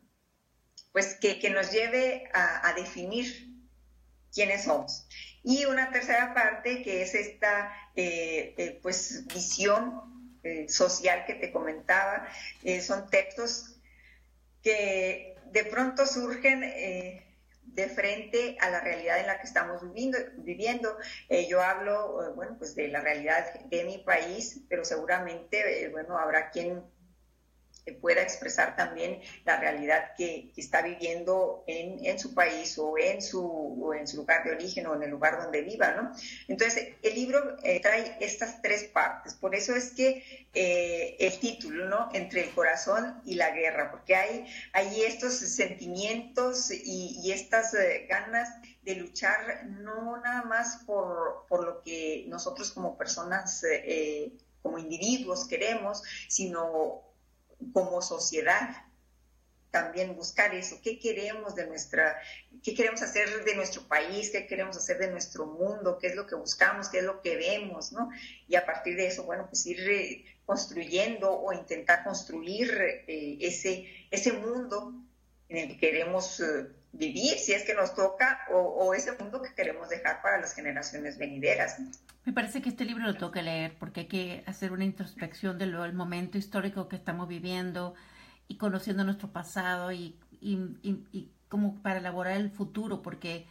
pues 0.93 1.15
que, 1.15 1.49
nos 1.51 1.71
lleve 1.71 2.29
a, 2.35 2.73
definir 2.75 3.49
quiénes 4.33 4.65
somos. 4.65 5.07
Y 5.43 5.65
una 5.65 5.91
tercera 5.91 6.35
parte 6.35 6.83
que 6.83 7.03
es 7.03 7.15
esta, 7.15 7.73
eh, 7.97 8.55
eh, 8.57 8.79
pues, 8.83 9.27
visión 9.27 10.11
social 10.67 11.25
que 11.25 11.35
te 11.35 11.53
comentaba, 11.53 12.27
son 12.81 13.09
textos 13.09 13.77
que 14.61 15.37
de 15.53 15.65
pronto 15.67 16.05
surgen 16.05 16.65
de 17.65 17.89
frente 17.89 18.57
a 18.61 18.71
la 18.71 18.81
realidad 18.81 19.21
en 19.21 19.27
la 19.27 19.39
que 19.39 19.47
estamos 19.47 19.83
viviendo. 19.83 20.19
viviendo. 20.39 20.97
Eh, 21.29 21.47
yo 21.49 21.63
hablo, 21.63 22.25
eh, 22.25 22.33
bueno, 22.35 22.57
pues 22.59 22.75
de 22.75 22.89
la 22.89 23.01
realidad 23.01 23.55
de 23.65 23.85
mi 23.85 23.99
país, 23.99 24.61
pero 24.69 24.85
seguramente, 24.85 25.85
eh, 25.85 25.89
bueno, 25.89 26.19
habrá 26.19 26.51
quien 26.51 26.85
pueda 28.01 28.23
expresar 28.23 28.77
también 28.77 29.21
la 29.45 29.59
realidad 29.59 30.13
que, 30.17 30.53
está 30.57 30.83
viviendo 30.83 31.65
en, 31.67 32.19
su 32.19 32.35
país 32.35 32.79
o 32.79 32.97
en 32.99 33.21
su, 33.21 33.93
en 33.99 34.07
su 34.07 34.19
lugar 34.19 34.45
de 34.45 34.53
origen 34.53 34.87
o 34.87 34.95
en 34.95 35.03
el 35.03 35.11
lugar 35.11 35.43
donde 35.43 35.63
viva, 35.63 35.93
¿no? 35.93 36.13
Entonces, 36.47 36.95
el 37.03 37.15
libro 37.15 37.57
eh, 37.65 37.81
trae 37.81 38.17
estas 38.21 38.63
tres 38.63 38.85
partes, 38.85 39.35
por 39.35 39.55
eso 39.55 39.75
es 39.75 39.91
que 39.91 40.47
eh, 40.55 41.17
el 41.19 41.39
título, 41.41 41.89
¿no? 41.89 42.11
Entre 42.13 42.45
el 42.45 42.51
corazón 42.51 43.21
y 43.25 43.35
la 43.35 43.51
guerra, 43.51 43.91
porque 43.91 44.15
hay, 44.15 44.47
hay 44.73 45.03
estos 45.03 45.35
sentimientos 45.35 46.71
y, 46.71 47.33
estas 47.33 47.73
eh, 47.75 48.07
ganas 48.09 48.49
de 48.83 48.97
luchar 48.97 49.65
no 49.65 50.21
nada 50.21 50.43
más 50.43 50.83
por, 50.87 51.47
por 51.49 51.65
lo 51.65 51.83
que 51.83 52.27
nosotros 52.29 52.71
como 52.73 52.99
personas, 52.99 53.65
como 54.61 54.79
individuos 54.79 55.47
queremos, 55.47 56.03
sino 56.29 57.12
como 57.73 58.03
sociedad 58.03 58.87
también 59.73 60.15
buscar 60.15 60.55
eso, 60.55 60.81
qué 60.83 60.99
queremos 60.99 61.57
de 61.57 61.67
nuestra, 61.67 62.21
qué 62.63 62.75
queremos 62.75 63.01
hacer 63.03 63.43
de 63.43 63.57
nuestro 63.57 63.83
país, 63.89 64.31
qué 64.31 64.47
queremos 64.47 64.77
hacer 64.77 64.99
de 64.99 65.11
nuestro 65.11 65.47
mundo, 65.47 65.99
qué 65.99 66.09
es 66.09 66.15
lo 66.15 66.27
que 66.27 66.35
buscamos, 66.35 66.91
qué 66.91 66.99
es 66.99 67.05
lo 67.05 67.23
que 67.23 67.37
vemos, 67.37 67.91
¿no? 67.91 68.11
Y 68.47 68.55
a 68.57 68.67
partir 68.67 68.97
de 68.97 69.07
eso, 69.07 69.25
bueno, 69.25 69.47
pues 69.49 69.67
ir 69.67 69.81
eh, 69.91 70.25
construyendo 70.45 71.33
o 71.33 71.55
intentar 71.55 72.05
construir 72.05 72.71
eh, 73.09 73.39
ese, 73.41 73.87
ese 74.11 74.33
mundo 74.35 74.93
en 75.53 75.59
el 75.59 75.69
que 75.69 75.77
queremos 75.79 76.41
eh, 76.41 76.67
vivir, 76.93 77.39
si 77.39 77.53
es 77.53 77.65
que 77.65 77.75
nos 77.75 77.95
toca, 77.95 78.41
o, 78.51 78.95
ese 78.95 79.13
mundo 79.19 79.43
que 79.43 79.55
queremos 79.55 79.89
dejar 79.89 80.23
para 80.23 80.41
las 80.41 80.55
generaciones 80.55 81.19
venideras. 81.19 81.79
Me 82.25 82.33
parece 82.33 82.63
que 82.63 82.71
este 82.71 82.85
libro 82.85 83.11
lo 83.11 83.31
que 83.31 83.43
leer 83.43 83.77
porque 83.79 84.01
hay 84.01 84.07
que 84.07 84.45
hacer 84.47 84.73
una 84.73 84.85
introspección 84.85 85.59
del 85.59 85.93
momento 85.93 86.39
histórico 86.39 86.89
que 86.89 86.97
estamos 86.97 87.29
viviendo 87.29 87.95
y 88.49 88.57
conociendo 88.57 89.05
nuestro 89.05 89.31
pasado 89.33 89.93
y, 89.93 90.19
y, 90.41 90.59
y, 90.83 91.31
como 91.49 91.83
para 91.83 91.99
elaborar 91.99 92.37
el 92.37 92.51
futuro, 92.51 93.03
porque 93.03 93.47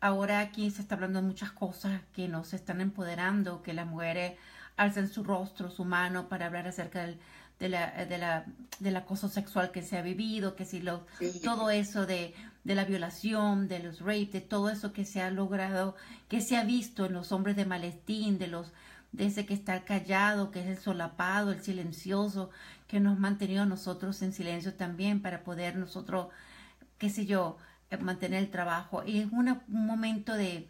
ahora 0.00 0.40
aquí 0.40 0.70
se 0.70 0.82
está 0.82 0.94
hablando 0.94 1.20
de 1.20 1.26
muchas 1.26 1.52
cosas 1.52 2.02
que 2.14 2.28
nos 2.28 2.52
están 2.52 2.80
empoderando, 2.82 3.62
que 3.62 3.72
las 3.72 3.86
mujeres 3.86 4.34
alzan 4.76 5.08
su 5.08 5.24
rostro, 5.24 5.70
su 5.70 5.86
mano 5.86 6.28
para 6.28 6.46
hablar 6.46 6.68
acerca 6.68 7.00
del, 7.00 7.18
de 7.58 7.68
la, 7.68 8.04
de 8.04 8.18
la, 8.18 8.44
del 8.80 8.96
acoso 8.96 9.28
sexual 9.28 9.70
que 9.70 9.82
se 9.82 9.96
ha 9.96 10.02
vivido, 10.02 10.56
que 10.56 10.64
si 10.64 10.80
lo, 10.80 11.06
todo 11.42 11.70
eso 11.70 12.06
de, 12.06 12.34
de 12.64 12.74
la 12.74 12.84
violación, 12.84 13.68
de 13.68 13.78
los 13.78 14.00
rapes, 14.00 14.32
de 14.32 14.40
todo 14.40 14.68
eso 14.68 14.92
que 14.92 15.04
se 15.04 15.22
ha 15.22 15.30
logrado, 15.30 15.96
que 16.28 16.40
se 16.40 16.56
ha 16.56 16.64
visto 16.64 17.06
en 17.06 17.14
los 17.14 17.32
hombres 17.32 17.56
de 17.56 17.64
Malestín, 17.64 18.38
de 18.38 18.48
los 18.48 18.72
de 19.12 19.26
ese 19.26 19.46
que 19.46 19.54
está 19.54 19.84
callado, 19.84 20.50
que 20.50 20.60
es 20.60 20.66
el 20.66 20.78
solapado, 20.78 21.50
el 21.50 21.62
silencioso, 21.62 22.50
que 22.86 23.00
nos 23.00 23.16
ha 23.16 23.20
mantenido 23.20 23.62
a 23.62 23.66
nosotros 23.66 24.20
en 24.20 24.32
silencio 24.32 24.74
también 24.74 25.22
para 25.22 25.42
poder 25.42 25.76
nosotros, 25.76 26.28
qué 26.98 27.08
sé 27.08 27.24
yo, 27.24 27.56
eh, 27.90 27.96
mantener 27.96 28.42
el 28.42 28.50
trabajo. 28.50 29.02
Y 29.06 29.20
es 29.20 29.32
un 29.32 29.58
momento 29.68 30.34
de, 30.34 30.68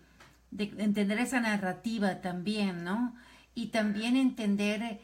de 0.53 0.65
entender 0.79 1.19
esa 1.19 1.41
narrativa 1.41 2.21
también, 2.21 2.85
¿no? 2.85 3.17
Y 3.55 3.69
también 3.69 4.17
entender 4.17 5.01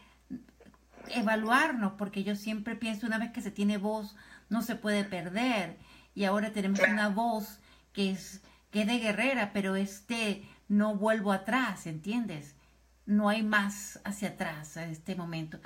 evaluarnos, 1.09 1.95
porque 1.99 2.25
yo 2.25 2.37
siempre 2.37 2.77
pienso, 2.77 3.07
una 3.07 3.19
vez 3.19 3.33
que 3.33 3.43
se 3.43 3.51
tiene 3.51 3.79
voz, 3.79 4.17
no 4.49 4.63
se 4.63 4.77
puede 4.77 5.05
perder. 5.05 5.77
Y 6.15 6.25
ahora 6.25 6.53
tenemos 6.53 6.81
una 6.81 7.09
voz 7.09 7.61
que 7.93 8.11
es, 8.11 8.43
que 8.71 8.85
de 8.85 8.99
guerrera, 8.99 9.53
pero 9.53 9.77
este 9.77 10.43
no 10.69 10.95
vuelvo 10.97 11.33
atrás, 11.33 11.87
¿entiendes? 11.87 12.55
No 13.07 13.29
hay 13.29 13.43
más 13.43 14.01
hacia 14.05 14.29
atrás 14.29 14.77
en 14.77 14.91
este 14.91 15.15
momento. 15.15 15.59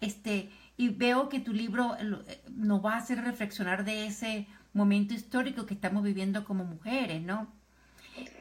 Este, 0.00 0.50
y 0.76 0.88
veo 0.88 1.28
que 1.28 1.40
tu 1.40 1.52
libro 1.52 1.96
eh, 1.98 2.42
nos 2.50 2.84
va 2.84 2.94
a 2.94 2.98
hacer 2.98 3.22
reflexionar 3.22 3.84
de 3.84 4.06
ese 4.06 4.46
momento 4.72 5.14
histórico 5.14 5.66
que 5.66 5.74
estamos 5.74 6.02
viviendo 6.02 6.44
como 6.44 6.64
mujeres, 6.64 7.22
¿no? 7.22 7.52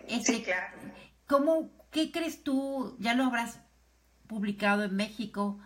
Este, 0.08 0.44
claro. 0.44 0.78
¿cómo, 1.28 1.70
¿Qué 1.92 2.12
crees 2.12 2.44
tú? 2.44 2.96
Ya 3.00 3.14
lo 3.14 3.26
habrás 3.26 3.60
publicado 4.28 4.84
en 4.84 4.96
México. 4.96 5.60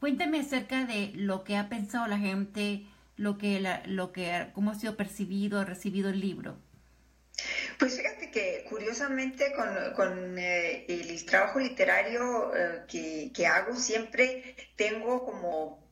Cuéntame 0.00 0.40
acerca 0.40 0.86
de 0.86 1.12
lo 1.14 1.44
que 1.44 1.56
ha 1.56 1.68
pensado 1.68 2.06
la 2.06 2.18
gente, 2.18 2.86
lo 3.16 3.36
que, 3.36 3.60
la, 3.60 3.82
lo 3.84 4.12
que, 4.12 4.46
cómo 4.54 4.70
ha 4.70 4.74
sido 4.74 4.96
percibido, 4.96 5.62
recibido 5.62 6.08
el 6.08 6.20
libro. 6.20 6.56
Pues 7.78 7.96
fíjate 7.96 8.30
que 8.30 8.64
curiosamente 8.68 9.52
con, 9.52 9.68
con 9.94 10.38
eh, 10.38 10.86
el 10.88 11.24
trabajo 11.24 11.58
literario 11.58 12.54
eh, 12.54 12.82
que, 12.88 13.30
que, 13.34 13.46
hago 13.46 13.76
siempre 13.76 14.56
tengo 14.76 15.24
como 15.24 15.86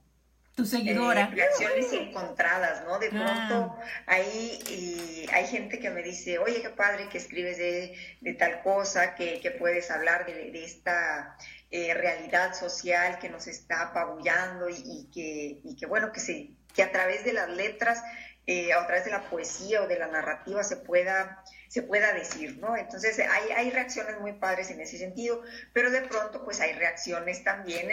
tu 0.54 0.64
seguidora. 0.66 1.22
Eh, 1.22 1.34
reacciones 1.34 1.92
encontradas, 1.92 2.84
¿no? 2.84 2.98
De 2.98 3.10
pronto 3.10 3.76
ahí 4.06 5.26
hay 5.32 5.46
gente 5.46 5.78
que 5.78 5.90
me 5.90 6.02
dice, 6.02 6.38
oye, 6.38 6.60
qué 6.62 6.70
padre 6.70 7.08
que 7.08 7.18
escribes 7.18 7.58
de, 7.58 7.94
de 8.20 8.34
tal 8.34 8.62
cosa, 8.62 9.14
que, 9.14 9.40
que 9.40 9.50
puedes 9.50 9.90
hablar 9.90 10.26
de, 10.26 10.50
de 10.50 10.64
esta 10.64 11.36
eh, 11.70 11.92
realidad 11.92 12.54
social 12.54 13.18
que 13.18 13.28
nos 13.28 13.46
está 13.46 13.82
apabullando 13.82 14.70
y, 14.70 15.06
que, 15.12 15.60
y 15.62 15.76
que, 15.76 15.84
bueno, 15.84 16.12
que, 16.12 16.20
se, 16.20 16.52
que 16.74 16.82
a 16.82 16.90
través 16.90 17.24
de 17.24 17.34
las 17.34 17.50
letras, 17.50 18.02
eh, 18.46 18.72
a 18.72 18.86
través 18.86 19.04
de 19.04 19.10
la 19.10 19.28
poesía 19.28 19.82
o 19.82 19.86
de 19.86 19.98
la 19.98 20.06
narrativa 20.06 20.64
se 20.64 20.76
pueda, 20.76 21.44
se 21.68 21.82
pueda 21.82 22.14
decir, 22.14 22.56
¿no? 22.56 22.74
Entonces 22.74 23.18
hay, 23.18 23.52
hay 23.54 23.70
reacciones 23.70 24.18
muy 24.18 24.32
padres 24.32 24.70
en 24.70 24.80
ese 24.80 24.96
sentido, 24.96 25.42
pero 25.74 25.90
de 25.90 26.00
pronto 26.00 26.42
pues 26.42 26.58
hay 26.62 26.72
reacciones 26.72 27.44
también 27.44 27.90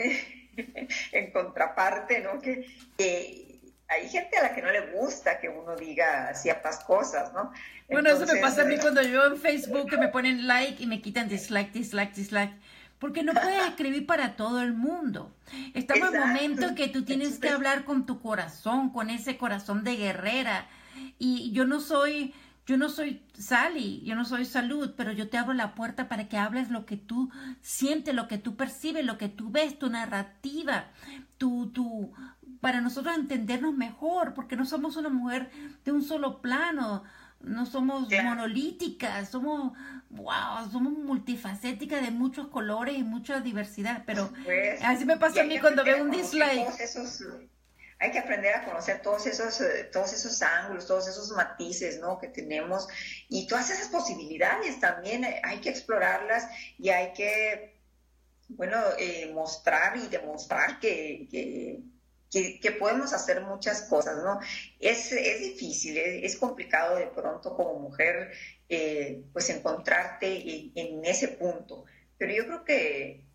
en 1.11 1.31
contraparte, 1.33 2.21
¿no? 2.21 2.39
Que, 2.39 2.65
hay 3.87 4.09
gente 4.09 4.37
a 4.37 4.41
la 4.41 4.55
que 4.55 4.63
no 4.63 4.71
le 4.71 4.93
gusta 4.93 5.39
que 5.39 5.47
uno 5.47 5.75
diga 5.75 6.33
ciertas 6.33 6.79
cosas, 6.85 7.33
¿no? 7.33 7.51
Bueno, 7.87 8.09
eso 8.09 8.25
me 8.25 8.39
pasa 8.39 8.63
a 8.63 8.65
mí 8.65 8.79
cuando 8.79 9.03
yo 9.03 9.27
en 9.27 9.37
Facebook 9.37 9.89
que 9.89 9.97
me 9.97 10.07
ponen 10.07 10.47
like 10.47 10.81
y 10.81 10.87
me 10.87 11.01
quitan 11.01 11.27
dislike, 11.27 11.71
dislike, 11.71 12.13
dislike 12.13 12.53
porque 12.99 13.23
no 13.23 13.33
puedes 13.33 13.67
escribir 13.67 14.05
para 14.05 14.35
todo 14.35 14.61
el 14.61 14.73
mundo. 14.73 15.35
Estamos 15.73 16.09
en 16.09 16.15
el 16.15 16.27
momento 16.27 16.75
que 16.75 16.87
tú 16.87 17.03
tienes 17.03 17.39
que 17.39 17.49
hablar 17.49 17.85
con 17.85 18.05
tu 18.05 18.21
corazón, 18.21 18.89
con 18.89 19.09
ese 19.09 19.37
corazón 19.37 19.83
de 19.83 19.97
guerrera. 19.97 20.67
Y 21.19 21.51
yo 21.51 21.65
no 21.65 21.81
soy, 21.81 22.33
yo 22.65 22.77
no 22.77 22.89
soy 22.89 23.21
Sally, 23.33 24.01
yo 24.05 24.15
no 24.15 24.23
soy 24.23 24.45
salud, 24.45 24.93
pero 24.95 25.11
yo 25.11 25.29
te 25.29 25.37
abro 25.37 25.53
la 25.53 25.75
puerta 25.75 26.07
para 26.07 26.29
que 26.29 26.37
hables 26.37 26.69
lo 26.69 26.85
que 26.85 26.97
tú 26.97 27.29
sientes, 27.61 28.15
lo 28.15 28.27
que 28.27 28.37
tú 28.37 28.55
percibes, 28.55 29.05
lo 29.05 29.17
que 29.17 29.29
tú 29.29 29.51
ves, 29.51 29.77
tu 29.77 29.89
narrativa, 29.89 30.85
tu, 31.37 31.71
tu, 31.71 32.13
para 32.61 32.79
nosotros 32.79 33.15
entendernos 33.17 33.75
mejor, 33.75 34.33
porque 34.33 34.55
no 34.55 34.65
somos 34.65 34.95
una 34.95 35.09
mujer 35.09 35.51
de 35.83 35.91
un 35.91 36.01
solo 36.01 36.41
plano 36.41 37.03
no 37.45 37.65
somos 37.65 38.09
monolíticas, 38.09 39.29
somos, 39.29 39.73
wow, 40.09 40.69
somos 40.71 40.93
multifacéticas 40.93 42.01
de 42.01 42.11
muchos 42.11 42.47
colores 42.47 42.97
y 42.97 43.03
mucha 43.03 43.39
diversidad, 43.39 44.03
pero 44.05 44.31
pues, 44.43 44.79
así 44.83 45.05
me 45.05 45.17
pasa 45.17 45.41
a 45.41 45.43
mí 45.43 45.59
cuando 45.59 45.83
veo 45.83 46.03
un 46.03 46.11
dislike. 46.11 46.67
hay 47.99 48.11
que 48.11 48.19
aprender 48.19 48.53
a 48.55 48.65
conocer 48.65 49.01
todos 49.01 49.25
esos, 49.27 49.61
eh, 49.61 49.89
todos 49.91 50.11
esos 50.13 50.41
ángulos, 50.41 50.87
todos 50.87 51.07
esos 51.07 51.31
matices, 51.31 51.99
¿no? 51.99 52.17
Que 52.17 52.27
tenemos 52.27 52.87
y 53.29 53.47
todas 53.47 53.69
esas 53.69 53.87
posibilidades 53.87 54.79
también 54.79 55.23
eh, 55.23 55.41
hay 55.43 55.59
que 55.59 55.69
explorarlas 55.69 56.47
y 56.77 56.89
hay 56.89 57.13
que, 57.13 57.79
bueno, 58.49 58.77
eh, 58.97 59.31
mostrar 59.33 59.95
y 59.97 60.07
demostrar 60.07 60.79
que, 60.79 61.27
que 61.31 61.79
que, 62.61 62.71
podemos 62.71 63.13
hacer 63.13 63.41
muchas 63.41 63.83
cosas, 63.83 64.17
¿no? 64.23 64.39
Es, 64.79 65.11
es 65.11 65.39
difícil, 65.39 65.97
es, 65.97 66.37
complicado 66.37 66.97
de 66.97 67.07
pronto 67.07 67.55
como 67.55 67.79
mujer, 67.79 68.31
eh, 68.67 69.23
pues 69.31 69.49
encontrarte 69.49 70.71
en, 70.75 71.05
ese 71.05 71.29
punto, 71.29 71.85
pero 72.17 72.33
yo 72.33 72.45
creo 72.45 72.65
que, 72.65 73.25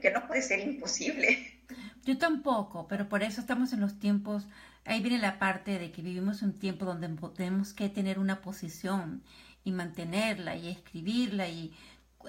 que, 0.00 0.10
no 0.10 0.26
puede 0.26 0.42
ser 0.42 0.60
imposible. 0.60 1.60
Yo 2.04 2.16
tampoco, 2.16 2.88
pero 2.88 3.08
por 3.08 3.22
eso 3.22 3.40
estamos 3.40 3.74
en 3.74 3.80
los 3.80 3.98
tiempos, 3.98 4.46
ahí 4.86 5.02
viene 5.02 5.18
la 5.18 5.38
parte 5.38 5.78
de 5.78 5.92
que 5.92 6.00
vivimos 6.00 6.40
un 6.40 6.58
tiempo 6.58 6.86
donde 6.86 7.08
tenemos 7.36 7.74
que 7.74 7.90
tener 7.90 8.18
una 8.18 8.40
posición 8.40 9.22
y 9.64 9.72
mantenerla 9.72 10.56
y 10.56 10.70
escribirla 10.70 11.48
y, 11.48 11.74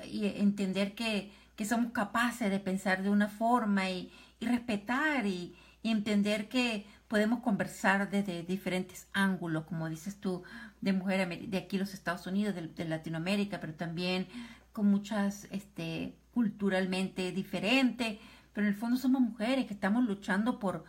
entender 0.03 0.93
que, 0.93 1.31
que, 1.55 1.65
somos 1.65 1.91
capaces 1.93 2.49
de 2.51 2.59
pensar 2.59 3.03
de 3.03 3.09
una 3.09 3.27
forma 3.27 3.89
y, 3.89 4.11
y 4.39 4.45
respetar 4.45 5.25
y, 5.25 5.55
y 5.81 5.91
entender 5.91 6.49
que 6.49 6.85
podemos 7.07 7.41
conversar 7.41 8.09
desde 8.09 8.43
diferentes 8.43 9.07
ángulos, 9.13 9.65
como 9.65 9.89
dices 9.89 10.15
tú, 10.15 10.43
de 10.79 10.93
mujer 10.93 11.27
de 11.27 11.57
aquí 11.57 11.77
los 11.77 11.93
Estados 11.93 12.27
Unidos, 12.27 12.55
de, 12.55 12.85
Latinoamérica, 12.85 13.59
pero 13.59 13.73
también 13.73 14.27
con 14.71 14.85
muchas, 14.85 15.47
este, 15.51 16.13
culturalmente 16.33 17.31
diferentes, 17.31 18.19
pero 18.53 18.67
en 18.67 18.73
el 18.73 18.79
fondo 18.79 18.97
somos 18.97 19.21
mujeres 19.21 19.65
que 19.65 19.73
estamos 19.73 20.05
luchando 20.05 20.59
por, 20.59 20.85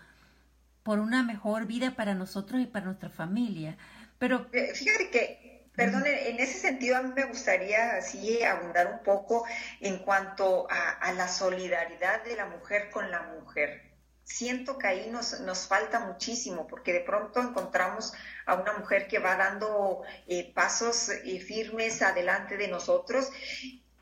por 0.82 0.99
una 0.99 1.23
mejor 1.23 1.66
vida 1.66 1.92
para 1.97 2.14
nosotros 2.14 2.61
y 2.61 2.66
para 2.66 2.87
nuestra 2.87 3.09
familia. 3.09 3.78
Pero 4.18 4.47
eh, 4.52 4.73
fíjate 4.75 5.11
que, 5.11 5.68
perdón, 5.75 6.04
en 6.06 6.38
ese 6.38 6.59
sentido 6.59 6.99
a 6.99 7.02
mí 7.02 7.12
me 7.16 7.25
gustaría 7.25 7.97
así 7.97 8.42
abundar 8.42 8.92
un 8.92 9.02
poco 9.02 9.47
en 9.80 9.99
cuanto 10.00 10.68
a 10.70 11.12
la 11.14 11.28
solidaridad 11.28 12.23
de 12.25 12.37
la 12.37 12.44
mujer 12.44 12.90
con 12.90 13.11
la 13.11 13.23
mujer 13.23 13.89
siento 14.31 14.79
que 14.79 14.87
ahí 14.87 15.11
nos, 15.11 15.41
nos 15.41 15.67
falta 15.67 16.01
muchísimo, 16.01 16.67
porque 16.69 16.93
de 16.93 17.01
pronto 17.01 17.41
encontramos 17.41 18.13
a 18.47 18.55
una 18.55 18.75
mujer 18.75 19.09
que 19.09 19.19
va 19.19 19.37
dando 19.37 20.03
eh, 20.29 20.53
pasos 20.55 21.09
eh, 21.09 21.41
firmes 21.41 22.01
adelante 22.01 22.57
de 22.57 22.69
nosotros. 22.69 23.31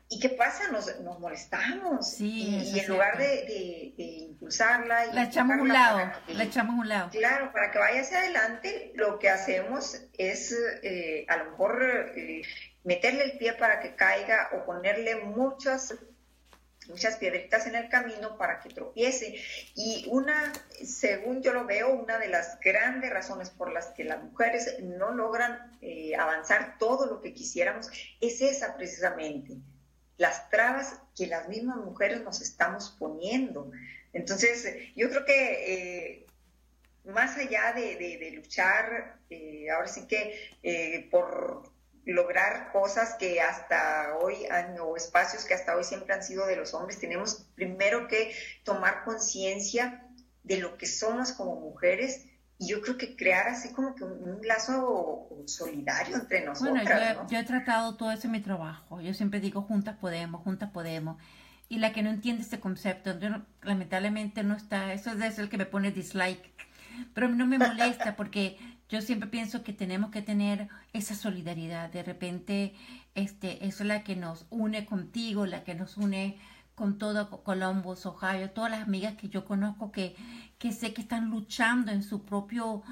¿Y 0.07 0.19
qué 0.19 0.29
pasa? 0.29 0.71
Nos, 0.71 0.99
nos 1.01 1.19
molestamos. 1.19 2.19
y, 2.19 2.79
en 2.79 2.87
lugar 2.87 3.17
de, 3.17 3.93
impulsarla... 3.97 5.07
la 5.07 5.23
echamos 5.23 5.57
a 5.57 5.61
un 5.61 5.67
lado, 5.69 6.11
la 6.27 6.43
echamos 6.43 6.75
a 6.75 6.79
un 6.79 6.89
lado. 6.89 7.09
Claro, 7.09 7.51
para 7.51 7.71
que 7.71 7.79
vaya 7.79 8.01
hacia 8.01 8.19
adelante, 8.19 8.91
lo 8.95 9.19
que 9.19 9.29
hacemos 9.29 10.01
es 10.17 10.55
eh, 10.83 11.25
a 11.27 11.37
lo 11.37 11.51
mejor 11.51 12.13
meterle 12.83 13.23
el 13.23 13.37
pie 13.37 13.53
para 13.53 13.79
que 13.79 13.95
caiga 13.95 14.49
o 14.53 14.65
ponerle 14.65 15.15
muchas 15.15 15.95
muchas 16.89 17.17
piedritas 17.17 17.67
en 17.67 17.75
el 17.75 17.87
camino 17.89 18.37
para 18.37 18.59
que 18.59 18.69
tropiece. 18.69 19.41
Y 19.75 20.05
una, 20.09 20.51
según 20.83 21.41
yo 21.41 21.53
lo 21.53 21.65
veo, 21.65 21.93
una 21.93 22.17
de 22.17 22.27
las 22.27 22.59
grandes 22.59 23.11
razones 23.11 23.49
por 23.49 23.71
las 23.71 23.87
que 23.87 24.03
las 24.03 24.21
mujeres 24.21 24.77
no 24.81 25.11
logran 25.11 25.77
eh, 25.81 26.15
avanzar 26.15 26.77
todo 26.77 27.05
lo 27.05 27.21
que 27.21 27.33
quisiéramos 27.33 27.89
es 28.19 28.41
esa 28.41 28.75
precisamente, 28.75 29.55
las 30.17 30.49
trabas 30.49 30.99
que 31.15 31.27
las 31.27 31.47
mismas 31.47 31.77
mujeres 31.77 32.21
nos 32.21 32.41
estamos 32.41 32.95
poniendo. 32.99 33.71
Entonces, 34.13 34.65
yo 34.95 35.09
creo 35.09 35.25
que... 35.25 35.73
Eh, 35.73 36.25
más 37.05 37.37
allá 37.37 37.73
de, 37.73 38.33
luchar, 38.35 39.17
eh, 39.31 39.67
ahora 39.71 39.87
sí 39.87 40.05
que 40.05 41.07
por 41.09 41.68
lograr 42.05 42.71
cosas 42.71 43.15
que 43.19 43.41
hasta 43.41 44.17
hoy 44.21 44.45
han, 44.49 44.79
o 44.79 44.95
espacios 44.95 45.45
que 45.45 45.53
hasta 45.53 45.75
hoy 45.75 45.83
siempre 45.83 46.13
han 46.13 46.23
sido 46.23 46.45
de 46.45 46.55
los 46.55 46.73
hombres, 46.73 46.99
tenemos 46.99 47.45
primero 47.55 48.07
que 48.07 48.33
tomar 48.63 49.03
conciencia 49.03 50.05
de 50.43 50.57
lo 50.57 50.77
que 50.77 50.87
somos 50.87 51.31
como 51.31 51.59
mujeres 51.59 52.25
y 52.57 52.67
yo 52.67 52.81
creo 52.81 52.97
que 52.97 53.15
crear 53.15 53.47
así 53.47 53.73
como 53.73 53.95
que 53.95 54.03
un, 54.03 54.45
lazo 54.45 55.29
solidario 55.45 56.17
entre 56.17 56.43
nosotros. 56.43 56.83
Bueno, 56.83 57.27
yo, 57.29 57.39
he 57.39 57.43
tratado 57.45 57.95
todo 57.95 58.11
eso 58.11 58.27
en 58.27 58.31
mi 58.31 58.41
trabajo. 58.41 58.99
Yo 58.99 59.13
siempre 59.13 59.39
digo, 59.39 59.61
juntas 59.61 59.95
podemos, 59.95 60.41
juntas 60.43 60.69
podemos. 60.71 61.21
Y 61.69 61.77
la 61.77 61.93
que 61.93 62.03
no 62.03 62.09
entiende 62.09 62.41
este 62.41 62.59
concepto, 62.59 63.17
lamentablemente 63.61 64.43
no 64.43 64.55
está, 64.55 64.91
eso 64.91 65.11
es 65.11 65.39
el 65.39 65.49
que 65.49 65.57
me 65.57 65.65
pone 65.65 65.91
dislike. 65.91 66.51
Pero 67.13 67.29
no 67.29 67.47
me 67.47 67.57
molesta 67.57 68.17
porque 68.17 68.57
yo 68.89 69.01
siempre 69.01 69.29
pienso 69.29 69.63
que 69.63 69.71
tenemos 69.71 70.09
que 70.09 70.21
tener 70.21 70.67
esa 70.93 71.15
solidaridad. 71.15 71.91
De 71.91 72.03
repente, 72.03 72.73
este, 73.13 73.65
eso 73.65 73.83
es 73.83 73.87
la 73.87 74.03
que 74.03 74.15
nos 74.15 74.47
une 74.49 74.85
contigo, 74.85 75.45
la 75.45 75.63
que 75.63 75.75
nos 75.75 75.97
une 75.97 76.37
con 76.73 76.97
todo 76.97 77.43
Columbus, 77.43 78.05
Ohio, 78.05 78.51
todas 78.51 78.71
las 78.71 78.83
amigas 78.83 79.15
que 79.15 79.29
yo 79.29 79.45
conozco 79.45 79.91
que, 79.91 80.15
que 80.57 80.71
sé 80.71 80.93
que 80.93 81.01
están 81.01 81.29
luchando 81.29 81.91
en 81.91 82.03
su 82.03 82.23
propio 82.23 82.83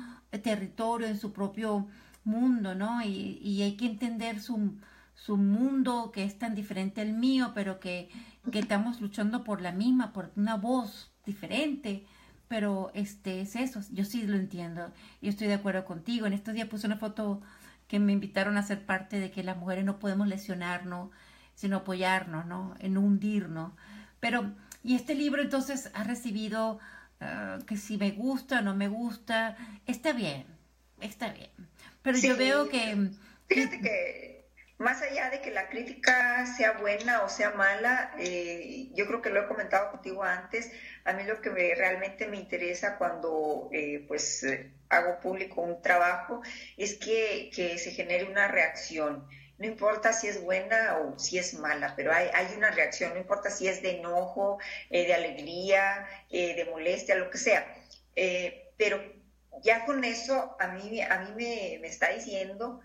territorio, 0.44 1.08
en 1.08 1.18
su 1.18 1.32
propio 1.32 1.88
mundo, 2.26 2.76
¿no? 2.76 3.02
Y, 3.02 3.40
y 3.42 3.62
hay 3.64 3.78
que 3.78 3.86
entender 3.86 4.42
su, 4.42 4.78
su, 5.16 5.38
mundo 5.38 6.12
que 6.14 6.26
es 6.26 6.38
tan 6.38 6.54
diferente 6.54 7.02
al 7.02 7.14
mío, 7.14 7.54
pero 7.56 7.80
que, 7.80 8.10
que, 8.52 8.60
estamos 8.60 9.00
luchando 9.02 9.44
por 9.44 9.62
la 9.62 9.72
misma, 9.72 10.12
por 10.12 10.32
una 10.36 10.56
voz 10.58 11.12
diferente. 11.26 12.06
Pero 12.48 12.92
este 12.94 13.42
es 13.42 13.56
eso, 13.56 13.82
yo 13.92 14.06
sí 14.06 14.26
lo 14.26 14.38
entiendo, 14.38 14.94
yo 15.22 15.30
estoy 15.30 15.48
de 15.48 15.56
acuerdo 15.56 15.84
contigo. 15.84 16.28
En 16.28 16.34
estos 16.34 16.54
días 16.54 16.68
puse 16.68 16.88
una 16.88 16.98
foto 16.98 17.42
que 17.88 18.00
me 18.00 18.14
invitaron 18.14 18.58
a 18.58 18.64
ser 18.64 18.86
parte 18.86 19.20
de 19.20 19.32
que 19.32 19.44
las 19.44 19.58
mujeres 19.58 19.86
no 19.86 20.00
podemos 20.00 20.28
lesionarnos, 20.28 21.10
sino 21.56 21.78
apoyarnos, 21.78 22.46
¿no? 22.46 22.76
En 22.80 22.98
hundirnos. 22.98 23.74
Pero, 24.20 24.52
y 24.84 24.96
este 24.96 25.16
libro 25.16 25.42
entonces 25.42 25.90
ha 25.94 26.04
recibido 26.04 26.80
ah, 27.20 27.60
que 27.68 27.78
si 27.78 27.98
me 27.98 28.12
gusta 28.12 28.60
o 28.60 28.62
no 28.62 28.76
me 28.76 28.88
gusta, 28.88 29.58
está 29.86 30.14
bien, 30.14 30.46
está 31.00 31.30
bien. 31.30 31.50
Pero 32.02 32.18
yo 32.18 32.38
veo 32.38 32.70
que... 32.70 33.12
Fíjate 33.48 33.80
que 33.82 34.37
más 34.78 35.02
allá 35.02 35.30
de 35.30 35.42
que 35.42 35.52
la 35.52 35.70
crítica 35.70 36.46
sea 36.46 36.74
buena 36.74 37.24
o 37.24 37.30
sea 37.30 37.52
mala, 37.52 38.14
eh, 38.20 38.90
yo 38.94 39.08
creo 39.08 39.22
que 39.22 39.30
lo 39.30 39.42
he 39.42 39.48
comentado 39.48 39.92
contigo 39.92 40.24
antes, 40.24 40.72
a 41.06 41.14
mí 41.14 41.24
lo 41.24 41.42
que 41.42 41.50
realmente 41.76 42.28
me 42.28 42.38
interesa 42.38 42.98
cuando 42.98 43.70
eh, 43.72 44.06
pues 44.08 44.46
hago 44.90 45.20
público 45.20 45.62
un 45.62 45.82
trabajo 45.82 46.42
es 46.78 46.96
que, 46.98 47.50
que 47.54 47.78
se 47.78 47.92
genere 47.92 48.26
una 48.26 48.48
reacción 48.48 49.28
no 49.58 49.66
importa 49.66 50.14
si 50.14 50.28
es 50.28 50.42
buena 50.42 50.98
o 51.00 51.18
si 51.18 51.38
es 51.38 51.54
mala, 51.56 51.94
pero 51.96 52.14
hay, 52.14 52.30
hay 52.34 52.56
una 52.56 52.72
reacción, 52.72 53.14
no 53.14 53.20
importa 53.20 53.50
si 53.50 53.68
es 53.68 53.82
de 53.82 54.00
enojo, 54.00 54.60
eh, 54.90 55.08
de 55.08 55.14
alegría, 55.14 56.08
eh, 56.30 56.56
de 56.56 56.66
molestia, 56.66 57.16
lo 57.16 57.30
que 57.32 57.38
sea. 57.40 57.66
Eh, 58.16 58.72
pero 58.78 59.02
ya 59.64 59.86
con 59.86 60.04
eso 60.04 60.56
a 60.60 60.68
mí, 60.68 61.02
a 61.02 61.20
mí 61.20 61.32
me, 61.36 61.80
me, 61.82 61.88
está 61.88 62.10
diciendo 62.10 62.82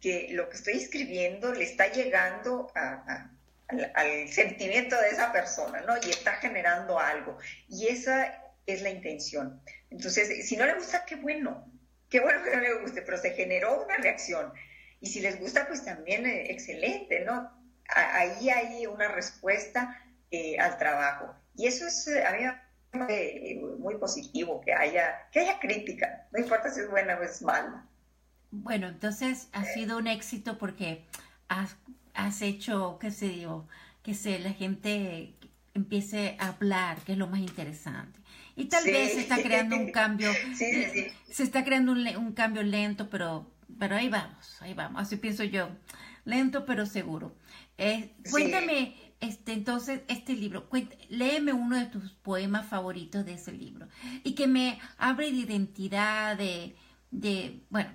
que 0.00 0.28
lo 0.30 0.48
que 0.48 0.56
estoy 0.56 0.74
escribiendo 0.74 1.52
le 1.52 1.64
está 1.64 1.90
llegando 1.90 2.70
al, 2.74 4.28
sentimiento 4.28 5.00
de 5.00 5.08
esa 5.08 5.32
persona, 5.32 5.80
¿no? 5.80 5.94
Y 5.96 6.10
está 6.10 6.34
generando 6.34 6.98
algo. 6.98 7.38
Y 7.68 7.88
esa 7.88 8.42
es 8.66 8.82
la 8.82 8.90
intención. 8.90 9.60
Entonces, 9.90 10.48
si 10.48 10.56
no 10.56 10.66
le 10.66 10.74
gusta, 10.74 11.04
qué 11.04 11.16
bueno, 11.16 11.70
qué 12.08 12.20
bueno 12.20 12.42
que 12.42 12.54
no 12.54 12.62
le 12.62 12.80
guste, 12.80 13.02
pero 13.02 13.18
se 13.18 13.32
generó 13.32 13.82
una 13.82 13.96
reacción. 13.96 14.52
Y 15.00 15.08
si 15.08 15.20
les 15.20 15.40
gusta, 15.40 15.66
pues 15.66 15.84
también 15.84 16.26
eh, 16.26 16.50
excelente, 16.50 17.20
¿no? 17.20 17.52
Ahí 17.88 18.50
hay 18.50 18.86
una 18.86 19.08
respuesta 19.08 20.02
eh, 20.30 20.58
al 20.58 20.76
trabajo. 20.78 21.34
Y 21.54 21.66
eso 21.66 21.86
es, 21.86 22.06
eh, 22.08 22.24
a 22.24 22.32
mí 22.32 22.44
muy 23.78 23.96
positivo, 23.98 24.60
que 24.60 24.72
haya, 24.72 25.28
que 25.30 25.40
haya 25.40 25.58
crítica, 25.58 26.26
no 26.32 26.38
importa 26.38 26.70
si 26.70 26.80
es 26.80 26.90
buena 26.90 27.18
o 27.18 27.22
es 27.22 27.42
mala. 27.42 27.86
Bueno, 28.50 28.88
entonces 28.88 29.48
ha 29.52 29.64
sido 29.64 29.98
un 29.98 30.06
éxito 30.06 30.58
porque 30.58 31.04
has, 31.48 31.76
has 32.14 32.42
hecho, 32.42 32.98
qué 33.00 33.10
sé 33.10 33.40
yo, 33.40 33.66
que 34.02 34.14
se, 34.14 34.38
la 34.38 34.52
gente 34.52 35.34
empiece 35.74 36.36
a 36.38 36.48
hablar, 36.48 36.98
que 36.98 37.12
es 37.12 37.18
lo 37.18 37.26
más 37.26 37.40
interesante. 37.40 38.20
Y 38.54 38.66
tal 38.66 38.84
vez 38.84 39.12
se 39.12 39.20
está 39.20 39.42
creando 39.42 39.76
un 39.76 39.92
cambio, 39.92 40.32
se 40.54 41.42
está 41.42 41.64
creando 41.64 41.92
un, 41.92 42.06
un 42.16 42.32
cambio 42.32 42.62
lento, 42.62 43.10
pero 43.10 43.50
pero 43.78 43.96
ahí 43.96 44.08
vamos, 44.08 44.56
ahí 44.60 44.74
vamos, 44.74 45.02
así 45.02 45.16
pienso 45.16 45.44
yo, 45.44 45.68
lento 46.24 46.64
pero 46.64 46.86
seguro. 46.86 47.36
Eh, 47.78 48.14
cuéntame, 48.30 48.94
este, 49.20 49.52
entonces, 49.52 50.00
este 50.08 50.34
libro, 50.34 50.68
léeme 51.08 51.52
uno 51.52 51.76
de 51.76 51.86
tus 51.86 52.12
poemas 52.12 52.66
favoritos 52.66 53.24
de 53.26 53.34
ese 53.34 53.52
libro. 53.52 53.88
Y 54.24 54.34
que 54.34 54.46
me 54.46 54.78
abre 54.98 55.30
de 55.30 55.38
identidad, 55.38 56.36
de, 56.36 56.76
de 57.10 57.60
bueno, 57.70 57.90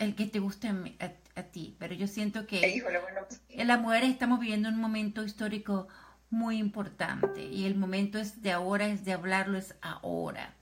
el 0.00 0.14
que 0.14 0.26
te 0.26 0.40
guste 0.40 0.68
a, 0.68 1.42
ti, 1.42 1.76
pero 1.78 1.94
yo 1.94 2.06
siento 2.06 2.46
que 2.46 2.82
pues, 2.82 3.40
en 3.48 3.66
las 3.66 3.80
mujeres 3.80 4.10
estamos 4.10 4.40
viviendo 4.40 4.68
un 4.68 4.78
momento 4.78 5.22
histórico 5.22 5.88
muy 6.28 6.58
importante 6.58 7.44
y 7.44 7.64
el 7.64 7.76
momento 7.76 8.18
es 8.18 8.42
de 8.42 8.52
ahora, 8.52 8.86
es 8.86 9.04
de 9.04 9.12
hablarlo, 9.12 9.56
es 9.56 9.74
ahora 9.80 10.54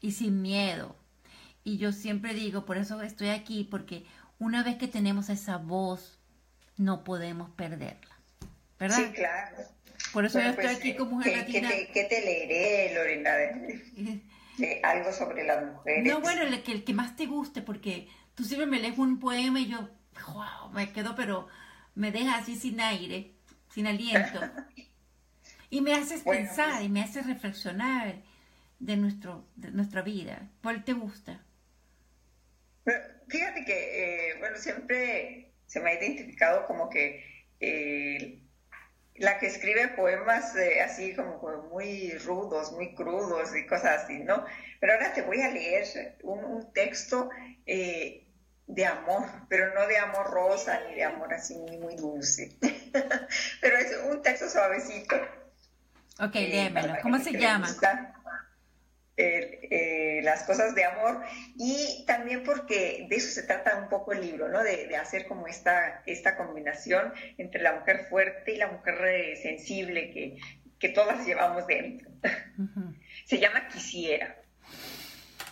y 0.00 0.12
sin 0.12 0.40
miedo 0.40 0.96
y 1.64 1.78
yo 1.78 1.92
siempre 1.92 2.34
digo, 2.34 2.66
por 2.66 2.76
eso 2.76 3.00
estoy 3.02 3.30
aquí, 3.30 3.66
porque 3.68 4.04
una 4.38 4.62
vez 4.62 4.76
que 4.76 4.86
tenemos 4.86 5.30
esa 5.30 5.56
voz, 5.56 6.18
no 6.76 7.04
podemos 7.04 7.50
perderla. 7.50 8.18
¿Verdad? 8.78 8.96
Sí, 8.96 9.12
claro. 9.14 9.56
Por 10.12 10.26
eso 10.26 10.40
yo 10.40 10.50
estoy 10.50 10.64
pues, 10.64 10.76
aquí 10.76 10.94
como 10.94 11.12
mujer 11.12 11.32
¿qué, 11.46 11.62
latina. 11.62 11.70
¿qué 11.92 12.04
te, 12.04 12.20
leeré, 12.20 12.94
Lorena? 12.94 13.32
algo 14.82 15.12
sobre 15.12 15.44
las 15.44 15.64
mujeres. 15.64 16.04
No, 16.04 16.20
bueno, 16.20 16.42
el 16.42 16.62
que, 16.62 16.72
el 16.72 16.84
que 16.84 16.92
más 16.92 17.16
te 17.16 17.26
guste, 17.26 17.62
porque 17.62 18.08
tú 18.34 18.44
siempre 18.44 18.66
me 18.66 18.80
lees 18.80 18.98
un 18.98 19.18
poema 19.18 19.60
y 19.60 19.68
yo, 19.68 19.88
wow, 20.32 20.70
me 20.72 20.92
quedo, 20.92 21.14
pero 21.14 21.48
me 21.94 22.10
deja 22.10 22.36
así 22.36 22.56
sin 22.56 22.80
aire, 22.80 23.32
sin 23.72 23.86
aliento. 23.86 24.40
y 25.70 25.80
me 25.80 25.94
haces 25.94 26.22
pensar 26.22 26.74
pues 26.74 26.84
y 26.84 26.88
me 26.88 27.02
haces 27.02 27.26
reflexionar 27.26 28.22
de, 28.78 28.96
nuestro, 28.96 29.46
de 29.56 29.70
nuestra 29.70 30.02
vida. 30.02 30.48
¿Cuál 30.62 30.84
te 30.84 30.92
gusta? 30.92 31.40
Fíjate 33.28 33.64
que, 33.64 34.30
eh, 34.30 34.38
bueno, 34.38 34.56
siempre 34.58 35.52
se 35.66 35.80
me 35.80 35.90
ha 35.90 35.94
identificado 35.94 36.66
como 36.66 36.90
que 36.90 37.24
eh, 37.60 38.40
la 39.16 39.38
que 39.38 39.46
escribe 39.46 39.88
poemas 39.88 40.54
eh, 40.56 40.80
así 40.82 41.14
como, 41.14 41.38
muy 41.70 42.12
rudos, 42.18 42.72
muy 42.72 42.94
crudos 42.94 43.56
y 43.56 43.66
cosas 43.66 44.04
así, 44.04 44.18
¿no? 44.18 44.44
Pero 44.80 44.92
ahora 44.92 45.12
te 45.12 45.22
voy 45.22 45.40
a 45.40 45.50
leer 45.50 46.16
un, 46.22 46.72
texto 46.72 47.30
de 48.66 48.86
amor, 48.86 49.26
pero 49.48 49.74
no 49.74 49.86
de 49.86 49.98
amor 49.98 50.30
rosa 50.30 50.80
ni 50.88 50.94
de 50.94 51.04
amor 51.04 51.32
así 51.34 51.54
muy, 51.56 51.76
muy 51.78 51.96
dulce, 51.96 52.56
pero 53.60 53.76
es 53.76 53.96
un 54.10 54.22
texto 54.22 54.48
suavecito. 54.48 55.16
Ok, 56.20 56.34
léemelo. 56.34 56.94
¿Cómo 57.02 57.18
se 57.18 57.32
llama? 57.32 57.66
Eh, 59.16 60.20
las 60.24 60.42
cosas 60.42 60.74
de 60.74 60.84
amor 60.84 61.22
y 61.56 62.04
también 62.04 62.42
porque 62.42 63.06
de 63.08 63.14
eso 63.14 63.28
se 63.28 63.44
trata 63.44 63.76
un 63.76 63.88
poco 63.88 64.12
el 64.12 64.20
libro, 64.20 64.48
¿no? 64.48 64.60
De, 64.62 64.96
hacer 64.96 65.28
como 65.28 65.46
esta, 65.46 66.02
esta 66.04 66.36
combinación 66.36 67.12
entre 67.38 67.62
la 67.62 67.74
mujer 67.74 68.06
fuerte 68.10 68.54
y 68.54 68.56
la 68.56 68.72
mujer 68.72 68.94
eh, 69.04 69.36
sensible 69.36 70.10
que, 70.10 70.38
que, 70.80 70.88
todas 70.88 71.24
llevamos 71.24 71.64
dentro. 71.68 72.10
Se 73.26 73.38
llama 73.38 73.68
Quisiera. 73.68 74.36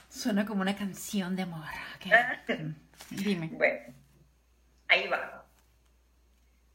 Suena 0.08 0.44
como 0.44 0.62
una 0.62 0.76
canción 0.76 1.36
de 1.36 1.42
amor. 1.42 1.64
Bueno, 3.52 3.94
ahí 4.88 5.08
va. 5.08 5.46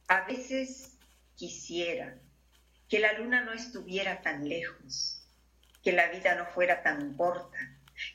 A 0.08 0.22
veces 0.22 0.98
quisiera 1.34 2.18
que 2.88 2.98
la 2.98 3.12
luna 3.14 3.44
no 3.44 3.52
estuviera 3.52 4.22
tan 4.22 4.48
lejos 4.48 5.18
que 5.82 5.92
la 5.92 6.08
vida 6.10 6.34
no 6.34 6.46
fuera 6.46 6.82
tan 6.82 7.14
corta, 7.14 7.58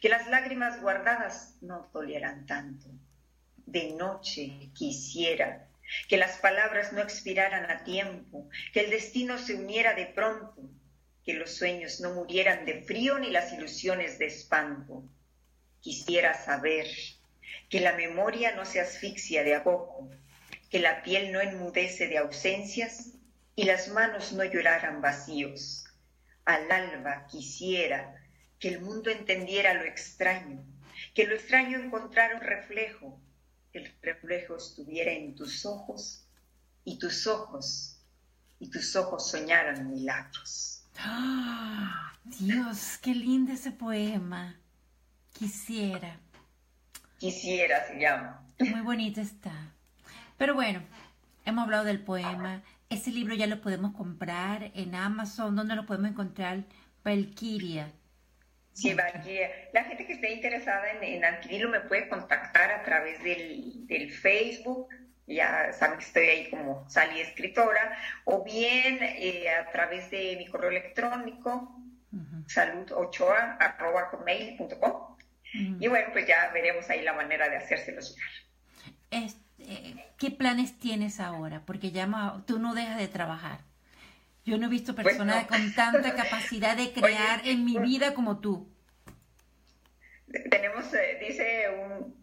que 0.01 0.09
las 0.09 0.27
lágrimas 0.27 0.81
guardadas 0.81 1.57
no 1.61 1.89
dolieran 1.93 2.45
tanto. 2.45 2.87
De 3.65 3.93
noche 3.93 4.69
quisiera 4.73 5.69
que 6.07 6.17
las 6.17 6.37
palabras 6.37 6.93
no 6.93 7.01
expiraran 7.01 7.69
a 7.69 7.83
tiempo, 7.83 8.49
que 8.73 8.81
el 8.81 8.89
destino 8.89 9.37
se 9.37 9.55
uniera 9.55 9.93
de 9.93 10.07
pronto, 10.07 10.69
que 11.23 11.33
los 11.33 11.51
sueños 11.51 12.01
no 12.01 12.13
murieran 12.13 12.65
de 12.65 12.81
frío 12.81 13.19
ni 13.19 13.29
las 13.29 13.53
ilusiones 13.53 14.19
de 14.19 14.25
espanto. 14.25 15.03
Quisiera 15.79 16.33
saber 16.33 16.87
que 17.73 17.79
la 17.79 17.93
memoria 17.93 18.55
no 18.55 18.65
se 18.65 18.79
asfixia 18.79 19.43
de 19.43 19.55
a 19.55 19.63
que 20.69 20.77
la 20.77 21.01
piel 21.01 21.31
no 21.31 21.41
enmudece 21.41 22.05
de 22.07 22.19
ausencias 22.19 23.13
y 23.55 23.63
las 23.63 23.87
manos 23.87 24.31
no 24.31 24.43
lloraran 24.43 25.01
vacíos 25.01 25.83
al 26.45 26.71
alba 26.71 27.25
quisiera 27.25 28.13
que 28.59 28.67
el 28.67 28.81
mundo 28.81 29.09
entendiera 29.09 29.73
lo 29.73 29.85
extraño, 29.85 30.63
que 31.15 31.25
lo 31.25 31.33
extraño 31.33 31.79
encontrara 31.79 32.35
un 32.35 32.43
reflejo, 32.43 33.19
que 33.71 33.79
el 33.79 33.91
reflejo 34.03 34.57
estuviera 34.57 35.11
en 35.11 35.33
tus 35.33 35.65
ojos 35.65 36.27
y 36.85 36.99
tus 36.99 37.25
ojos, 37.25 37.97
y 38.59 38.69
tus 38.69 38.95
ojos 38.95 39.31
soñaran 39.31 39.89
milagros. 39.89 40.83
¡Ah! 40.99 42.13
Dios, 42.23 42.99
qué 43.01 43.15
lindo 43.15 43.51
ese 43.51 43.71
poema. 43.71 44.59
Quisiera. 45.33 46.19
Quisiera 47.23 47.87
se 47.87 47.97
llama. 47.97 48.45
Muy 48.59 48.81
bonito 48.81 49.21
está. 49.21 49.53
Pero 50.37 50.55
bueno, 50.55 50.83
hemos 51.45 51.63
hablado 51.63 51.85
del 51.85 52.01
poema. 52.01 52.61
Ese 52.89 53.11
libro 53.11 53.33
ya 53.33 53.47
lo 53.47 53.61
podemos 53.61 53.95
comprar 53.95 54.71
en 54.73 54.93
Amazon. 54.93 55.55
¿Dónde 55.55 55.77
lo 55.77 55.85
podemos 55.85 56.11
encontrar? 56.11 56.65
Valkyria. 57.01 57.93
Sí, 58.73 58.93
Valkyria. 58.93 59.49
La 59.71 59.85
gente 59.85 60.05
que 60.05 60.11
esté 60.11 60.33
interesada 60.33 60.83
en, 61.01 61.23
adquirirlo 61.23 61.69
me 61.69 61.79
puede 61.79 62.09
contactar 62.09 62.71
a 62.73 62.83
través 62.83 63.23
del, 63.23 64.11
Facebook. 64.11 64.89
Ya 65.25 65.71
saben 65.71 65.99
que 65.99 66.03
estoy 66.03 66.27
ahí 66.27 66.49
como 66.49 66.83
Sally 66.89 67.21
Escritora. 67.21 67.97
O 68.25 68.43
bien 68.43 68.99
eh, 69.01 69.45
a 69.49 69.71
través 69.71 70.11
de 70.11 70.35
mi 70.37 70.45
correo 70.47 70.71
electrónico, 70.71 71.73
uh 72.11 72.43
Y 75.53 75.87
bueno, 75.87 76.07
pues 76.11 76.27
ya 76.27 76.49
veremos 76.53 76.89
ahí 76.89 77.03
la 77.03 77.13
manera 77.13 77.47
de 77.49 77.57
hacérselo 77.57 78.01
llegar. 78.01 78.29
Este, 79.11 80.05
¿Qué 80.17 80.31
planes 80.31 80.79
tienes 80.79 81.19
ahora? 81.19 81.63
Porque 81.65 81.91
ya 81.91 82.09
tú 82.47 82.59
no 82.59 82.73
dejas 82.73 82.97
de 82.97 83.07
trabajar. 83.07 83.59
Yo 84.45 84.57
no 84.57 84.65
he 84.65 84.69
visto 84.69 84.95
personas 84.95 85.45
con 85.45 85.73
tanta 85.73 86.15
capacidad 86.15 86.75
de 86.75 86.91
crear 86.91 87.41
en 87.45 87.63
mi 87.63 87.77
vida 87.77 88.13
como 88.13 88.39
tú. 88.39 88.69
Tenemos, 90.49 90.91
eh, 90.93 91.19
dice 91.21 91.69
un, 91.69 92.22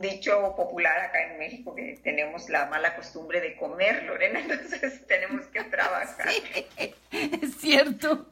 dicho 0.00 0.54
popular 0.56 1.00
acá 1.00 1.32
en 1.32 1.38
México 1.38 1.74
que 1.74 1.98
tenemos 2.02 2.48
la 2.48 2.66
mala 2.66 2.94
costumbre 2.94 3.40
de 3.40 3.56
comer, 3.56 4.04
Lorena, 4.04 4.40
entonces 4.48 5.06
tenemos 5.06 5.46
que 5.46 5.64
trabajar. 5.64 6.28
es 7.10 7.56
cierto. 7.56 8.28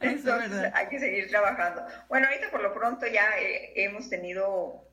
Entonces 0.00 0.70
hay 0.74 0.88
que 0.88 0.98
seguir 0.98 1.28
trabajando. 1.28 1.84
Bueno, 2.08 2.28
ahorita 2.28 2.50
por 2.50 2.62
lo 2.62 2.74
pronto 2.74 3.06
ya 3.06 3.38
eh, 3.38 3.72
hemos 3.76 4.10
tenido 4.10 4.90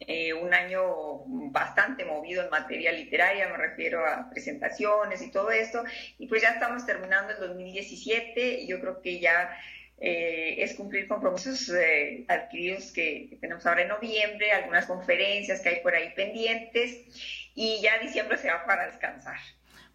eh, 0.00 0.32
un 0.34 0.52
año 0.52 1.24
bastante 1.50 2.04
movido 2.04 2.44
en 2.44 2.50
materia 2.50 2.92
literaria, 2.92 3.48
me 3.48 3.56
refiero 3.56 4.06
a 4.06 4.28
presentaciones 4.30 5.22
y 5.22 5.30
todo 5.30 5.50
esto, 5.50 5.84
y 6.18 6.26
pues 6.28 6.42
ya 6.42 6.50
estamos 6.50 6.84
terminando 6.86 7.32
el 7.32 7.40
2017 7.40 8.60
y 8.60 8.68
yo 8.68 8.80
creo 8.80 9.00
que 9.00 9.20
ya 9.20 9.56
eh, 9.98 10.56
es 10.58 10.74
cumplir 10.74 11.08
compromisos 11.08 11.70
eh, 11.70 12.26
adquiridos 12.28 12.92
que, 12.92 13.38
tenemos 13.40 13.64
ahora 13.64 13.82
en 13.82 13.88
noviembre, 13.88 14.52
algunas 14.52 14.86
conferencias 14.86 15.60
que 15.60 15.70
hay 15.70 15.80
por 15.80 15.94
ahí 15.94 16.12
pendientes 16.14 17.50
y 17.54 17.80
ya 17.80 17.98
diciembre 17.98 18.36
se 18.36 18.48
va 18.48 18.66
para 18.66 18.86
descansar. 18.86 19.38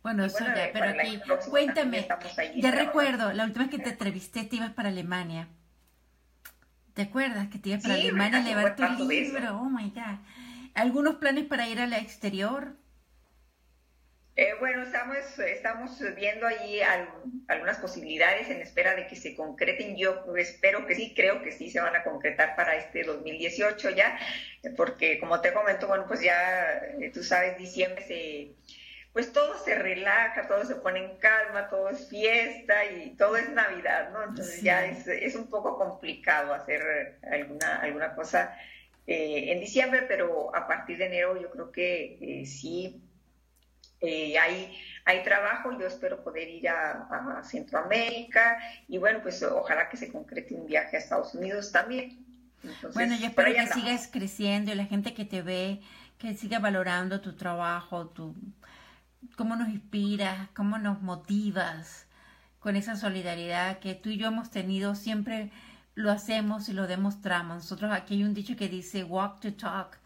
Bueno, 0.01 0.25
eso 0.25 0.39
ya, 0.39 0.71
pero 0.73 0.85
aquí, 0.85 1.21
cuéntame, 1.47 2.07
ya 2.55 2.71
recuerdo, 2.71 3.31
la 3.33 3.43
última 3.43 3.65
vez 3.65 3.75
que 3.75 3.83
te 3.83 3.91
entrevisté 3.91 4.43
te 4.45 4.55
ibas 4.55 4.71
para 4.71 4.89
Alemania. 4.89 5.47
¿Te 6.95 7.03
acuerdas 7.03 7.49
que 7.49 7.59
te 7.59 7.69
ibas 7.69 7.83
para 7.83 7.93
Alemania 7.93 8.39
a 8.39 8.41
llevar 8.41 8.75
tu 8.75 9.07
libro? 9.07 9.59
Oh 9.61 9.69
my 9.69 9.91
God. 9.91 10.17
¿Algunos 10.73 11.15
planes 11.15 11.45
para 11.45 11.67
ir 11.67 11.79
al 11.79 11.93
exterior? 11.93 12.75
Eh, 14.41 14.55
bueno, 14.59 14.81
estamos, 14.81 15.37
estamos 15.37 16.01
viendo 16.15 16.47
ahí 16.47 16.79
algunas 17.47 17.77
posibilidades 17.77 18.49
en 18.49 18.59
espera 18.59 18.95
de 18.95 19.05
que 19.05 19.15
se 19.15 19.35
concreten. 19.35 19.95
Yo 19.95 20.35
espero 20.35 20.87
que 20.87 20.95
sí, 20.95 21.13
creo 21.15 21.43
que 21.43 21.51
sí 21.51 21.69
se 21.69 21.79
van 21.79 21.95
a 21.95 22.03
concretar 22.03 22.55
para 22.55 22.75
este 22.75 23.03
2018 23.03 23.91
ya, 23.91 24.17
porque 24.75 25.19
como 25.19 25.41
te 25.41 25.53
comento, 25.53 25.87
bueno, 25.87 26.05
pues 26.07 26.21
ya 26.21 26.73
eh, 26.99 27.11
tú 27.13 27.21
sabes, 27.21 27.55
diciembre 27.59 28.03
se 28.07 28.55
pues 29.13 29.31
todo 29.31 29.63
se 29.63 29.75
relaja, 29.75 30.47
todo 30.47 30.65
se 30.65 30.73
pone 30.73 31.05
en 31.05 31.17
calma, 31.19 31.69
todo 31.69 31.89
es 31.89 32.09
fiesta 32.09 32.83
y 32.85 33.11
todo 33.17 33.37
es 33.37 33.47
Navidad, 33.51 34.09
¿no? 34.11 34.23
Entonces 34.23 34.63
ya 34.63 34.87
es, 34.87 35.35
un 35.35 35.51
poco 35.51 35.77
complicado 35.77 36.51
hacer 36.55 37.19
alguna, 37.31 37.77
alguna 37.81 38.15
cosa 38.15 38.57
eh, 39.05 39.51
en 39.51 39.59
diciembre, 39.59 40.05
pero 40.07 40.55
a 40.55 40.67
partir 40.67 40.97
de 40.97 41.05
enero 41.05 41.39
yo 41.39 41.51
creo 41.51 41.71
que 41.71 42.17
eh, 42.21 42.45
sí 42.47 43.03
eh, 44.01 44.37
hay, 44.37 44.77
hay 45.05 45.23
trabajo, 45.23 45.77
yo 45.79 45.87
espero 45.87 46.23
poder 46.23 46.49
ir 46.49 46.69
a, 46.69 47.41
Centroamérica 47.43 48.57
y 48.87 48.97
bueno, 48.97 49.19
pues 49.21 49.41
ojalá 49.43 49.89
que 49.89 49.97
se 49.97 50.11
concrete 50.11 50.55
un 50.55 50.65
viaje 50.65 50.97
a 50.97 50.99
Estados 50.99 51.33
Unidos 51.33 51.71
también. 51.71 52.25
bueno, 52.93 53.15
yo 53.15 53.27
espero 53.27 53.53
que 53.53 53.67
sigas 53.67 54.07
creciendo 54.11 54.71
y 54.71 54.75
la 54.75 54.85
gente 54.85 55.13
que 55.13 55.25
te 55.25 55.41
ve, 55.41 55.81
que 56.17 56.35
siga 56.35 56.59
valorando 56.59 57.21
tu 57.21 57.35
trabajo, 57.35 58.07
tu 58.07 58.35
cómo 59.35 59.55
nos 59.55 59.69
inspiras, 59.69 60.49
cómo 60.55 60.77
nos 60.77 61.01
motivas 61.01 62.07
con 62.59 62.75
esa 62.75 62.95
solidaridad 62.95 63.79
que 63.79 63.95
tú 63.95 64.09
y 64.09 64.17
yo 64.17 64.27
hemos 64.27 64.51
tenido, 64.51 64.95
siempre 64.95 65.51
lo 65.95 66.11
hacemos 66.11 66.69
y 66.69 66.73
lo 66.73 66.87
demostramos. 66.87 67.57
Nosotros 67.57 67.91
aquí 67.91 68.15
hay 68.15 68.23
un 68.23 68.33
dicho 68.33 68.55
que 68.55 68.69
dice 68.69 69.03
walk 69.03 69.39
to 69.39 69.53
talk, 69.53 69.97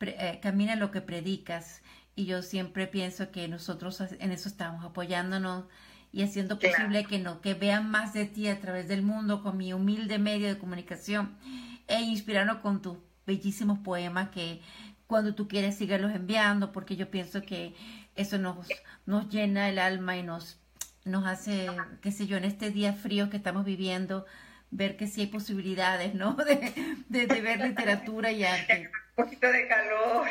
eh, 0.00 0.40
camina 0.42 0.76
lo 0.76 0.90
que 0.90 1.00
predicas. 1.00 1.80
Y 2.14 2.26
yo 2.26 2.42
siempre 2.42 2.86
pienso 2.86 3.30
que 3.30 3.48
nosotros 3.48 4.00
en 4.00 4.32
eso 4.32 4.48
estamos 4.48 4.84
apoyándonos 4.84 5.64
y 6.12 6.22
haciendo 6.22 6.58
posible 6.58 7.04
que 7.04 7.18
no, 7.18 7.40
que 7.40 7.54
vean 7.54 7.90
más 7.90 8.12
de 8.12 8.26
ti 8.26 8.48
a 8.48 8.60
través 8.60 8.86
del 8.86 9.02
mundo 9.02 9.42
con 9.42 9.56
mi 9.56 9.72
humilde 9.72 10.18
medio 10.18 10.46
de 10.48 10.58
comunicación 10.58 11.34
e 11.88 12.00
inspirarnos 12.02 12.58
con 12.58 12.82
tus 12.82 12.98
bellísimos 13.26 13.78
poemas 13.78 14.28
que 14.28 14.60
cuando 15.06 15.34
tú 15.34 15.48
quieres 15.48 15.76
síguelos 15.76 16.12
enviando 16.14 16.70
porque 16.70 16.96
yo 16.96 17.10
pienso 17.10 17.42
que 17.42 17.74
eso 18.14 18.36
nos, 18.36 18.68
nos 19.06 19.30
llena 19.30 19.70
el 19.70 19.78
alma 19.78 20.18
y 20.18 20.22
nos, 20.22 20.60
nos 21.04 21.26
hace, 21.26 21.68
qué 22.02 22.12
sé 22.12 22.26
yo, 22.26 22.36
en 22.36 22.44
este 22.44 22.70
día 22.70 22.92
frío 22.92 23.30
que 23.30 23.38
estamos 23.38 23.64
viviendo, 23.64 24.26
ver 24.70 24.96
que 24.96 25.06
sí 25.06 25.22
hay 25.22 25.26
posibilidades, 25.28 26.14
¿no? 26.14 26.34
De, 27.08 27.26
de, 27.26 27.40
ver 27.40 27.60
literatura 27.60 28.32
y 28.32 28.44
arte. 28.44 28.90
Un 29.16 29.24
poquito 29.24 29.46
de 29.46 29.68
calor. 29.68 30.26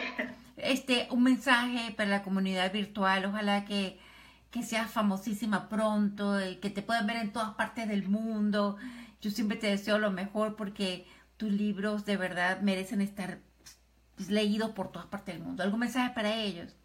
Este, 0.58 1.08
un 1.12 1.24
mensaje 1.24 1.92
para 1.96 2.10
la 2.10 2.24
comunidad 2.24 2.72
virtual, 2.72 3.26
ojalá 3.26 3.66
que, 3.66 4.00
que 4.52 4.64
seas 4.64 4.92
famosísima 4.92 5.70
pronto, 5.70 6.38
que 6.62 6.70
te 6.70 6.82
puedan 6.82 7.08
ver 7.08 7.18
en 7.18 7.32
todas 7.32 7.56
partes 7.56 7.88
del 7.88 8.08
mundo. 8.08 8.78
Yo 9.22 9.32
siempre 9.32 9.58
te 9.58 9.68
deseo 9.68 9.98
lo 9.98 10.12
mejor 10.12 10.56
porque 10.56 11.06
tus 11.38 11.52
libros 11.52 12.06
de 12.06 12.18
verdad 12.18 12.62
merecen 12.62 13.02
estar 13.02 13.40
leídos 14.30 14.72
por 14.72 14.92
todas 14.92 15.08
partes 15.08 15.36
del 15.36 15.44
mundo. 15.44 15.64
¿Algún 15.64 15.80
mensaje 15.80 16.14
para 16.14 16.36
ellos? 16.36 16.76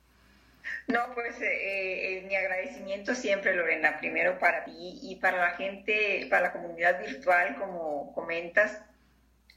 No, 0.89 1.01
pues 1.15 1.41
eh, 1.41 2.19
eh, 2.19 2.23
mi 2.27 2.35
agradecimiento 2.35 3.15
siempre, 3.15 3.55
Lorena, 3.55 3.99
primero 3.99 4.39
para 4.39 4.65
ti 4.65 4.99
y 5.03 5.17
para 5.17 5.39
la 5.39 5.51
gente, 5.51 6.27
para 6.31 6.43
la 6.43 6.53
comunidad 6.53 7.01
virtual, 7.01 7.57
como 7.57 8.13
comentas, 8.15 8.81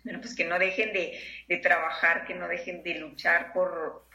bueno, 0.04 0.22
pues 0.22 0.36
que 0.36 0.46
no 0.46 0.58
dejen 0.58 0.94
de, 0.94 1.58
trabajar, 1.58 2.26
que 2.26 2.36
no 2.36 2.48
dejen 2.48 2.84
de 2.84 2.96
luchar 2.96 3.54
por, 3.54 4.08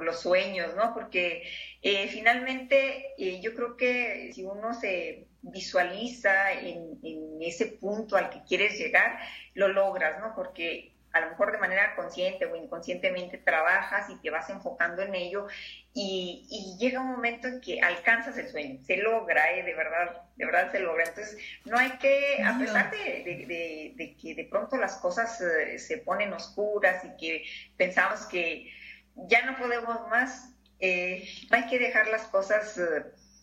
los 0.00 0.20
sueños, 0.20 0.74
¿no? 0.76 0.94
Porque 0.94 1.42
eh, 1.82 2.08
finalmente 2.08 3.14
yo 3.40 3.54
creo 3.54 3.76
que 3.76 4.30
si 4.32 4.44
uno 4.44 4.74
se 4.74 5.26
visualiza 5.42 6.52
en, 6.52 6.98
en, 7.02 7.42
ese 7.42 7.66
punto 7.66 8.16
al 8.16 8.30
que 8.30 8.42
quieres 8.46 8.78
llegar, 8.78 9.18
lo 9.54 9.68
logras, 9.68 10.20
¿no? 10.20 10.34
Porque 10.34 10.92
a 11.12 11.20
lo 11.20 11.30
mejor 11.30 11.52
de 11.52 11.58
manera 11.58 11.94
consciente 11.96 12.46
o 12.46 12.56
inconscientemente 12.56 13.38
trabajas 13.38 14.10
y 14.10 14.16
te 14.16 14.30
vas 14.30 14.50
enfocando 14.50 15.02
en 15.02 15.14
ello 15.14 15.46
y, 15.94 16.76
llega 16.78 17.00
un 17.00 17.08
momento 17.08 17.48
en 17.48 17.60
que 17.60 17.80
alcanzas 17.80 18.36
el 18.38 18.48
sueño, 18.48 18.78
se 18.84 18.98
logra, 18.98 19.52
¿eh? 19.52 19.64
de 19.64 19.74
verdad, 19.74 20.22
de 20.36 20.46
verdad 20.46 20.70
se 20.70 20.80
logra. 20.80 21.04
Entonces, 21.04 21.36
no 21.64 21.76
hay 21.76 21.90
que, 21.98 22.42
a 22.42 22.56
pesar 22.58 22.90
de, 22.90 24.16
que 24.20 24.34
de 24.34 24.44
pronto 24.44 24.76
las 24.76 24.96
cosas 24.98 25.40
eh, 25.40 25.78
se 25.78 25.98
ponen 25.98 26.32
oscuras 26.32 27.04
y 27.04 27.16
que 27.16 27.44
pensamos 27.76 28.26
que 28.26 28.70
ya 29.16 29.44
no 29.44 29.56
podemos 29.58 30.08
más, 30.08 30.54
eh, 30.78 31.28
no 31.50 31.56
hay 31.56 31.66
que 31.66 31.80
dejar 31.80 32.06
las 32.08 32.22
cosas 32.28 32.78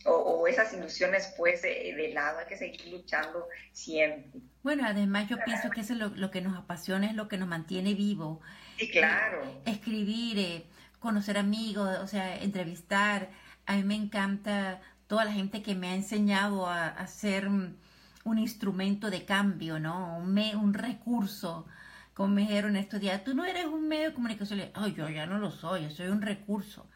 o, 0.06 0.48
esas 0.48 0.74
ilusiones 0.74 1.34
pues 1.38 1.62
de, 1.62 2.12
lado, 2.13 2.39
hay 2.39 2.46
que 2.46 2.58
seguir 2.58 2.88
luchando 2.88 3.48
siempre. 3.72 4.41
Bueno, 4.63 4.84
además 4.86 5.28
yo 5.28 5.38
pienso 5.44 5.70
que 5.70 5.82
eso 5.82 5.94
es 5.94 6.00
lo, 6.00 6.32
que 6.32 6.41
nos 6.41 6.58
apasiona, 6.58 7.08
es 7.08 7.15
lo 7.15 7.28
que 7.28 7.38
nos 7.38 7.48
mantiene 7.48 7.94
vivo. 7.94 8.41
Sí, 8.78 8.89
claro. 8.89 9.62
escribir, 9.65 10.38
eh, 10.38 10.65
conocer 11.00 11.38
amigos, 11.38 11.98
o 12.00 12.08
sea, 12.08 12.38
entrevistar. 12.38 13.30
A 13.65 13.76
mí 13.76 13.84
me 13.84 13.96
encanta 13.96 14.82
toda 15.08 15.26
la 15.26 15.32
gente 15.32 15.62
que 15.62 15.76
me 15.76 15.89
ha 15.89 15.96
enseñado 15.96 16.68
a, 16.68 16.88
hacer 16.88 17.48
un 17.48 18.38
instrumento 18.38 19.10
de 19.10 19.26
cambio, 19.26 19.80
¿no? 19.80 20.18
Un, 20.18 20.38
un 20.38 20.74
recurso. 20.74 21.65
Como 22.13 22.30
me 22.30 22.41
dijeron 22.41 22.78
estos 22.78 23.02
días, 23.02 23.24
tú 23.24 23.34
no 23.34 23.44
eres 23.44 23.65
un 23.65 23.88
medio 23.88 24.10
de 24.10 24.13
comunicación. 24.13 24.62
Ay, 24.74 24.94
yo 24.94 25.10
ya 25.10 25.26
no 25.26 25.38
lo 25.38 25.52
soy, 25.52 25.84
yo 25.84 25.89
soy 25.89 26.08
un 26.08 26.22
recurso. 26.22 26.88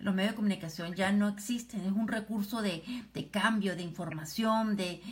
Los 0.00 0.14
medios 0.14 0.32
de 0.32 0.36
comunicación 0.36 0.94
ya 0.94 1.12
no 1.12 1.28
existen, 1.28 1.80
es 1.82 1.92
un 1.92 2.08
recurso 2.08 2.62
de, 2.62 2.82
cambio, 3.30 3.76
de 3.76 3.82
información, 3.82 4.76
de, 4.76 5.02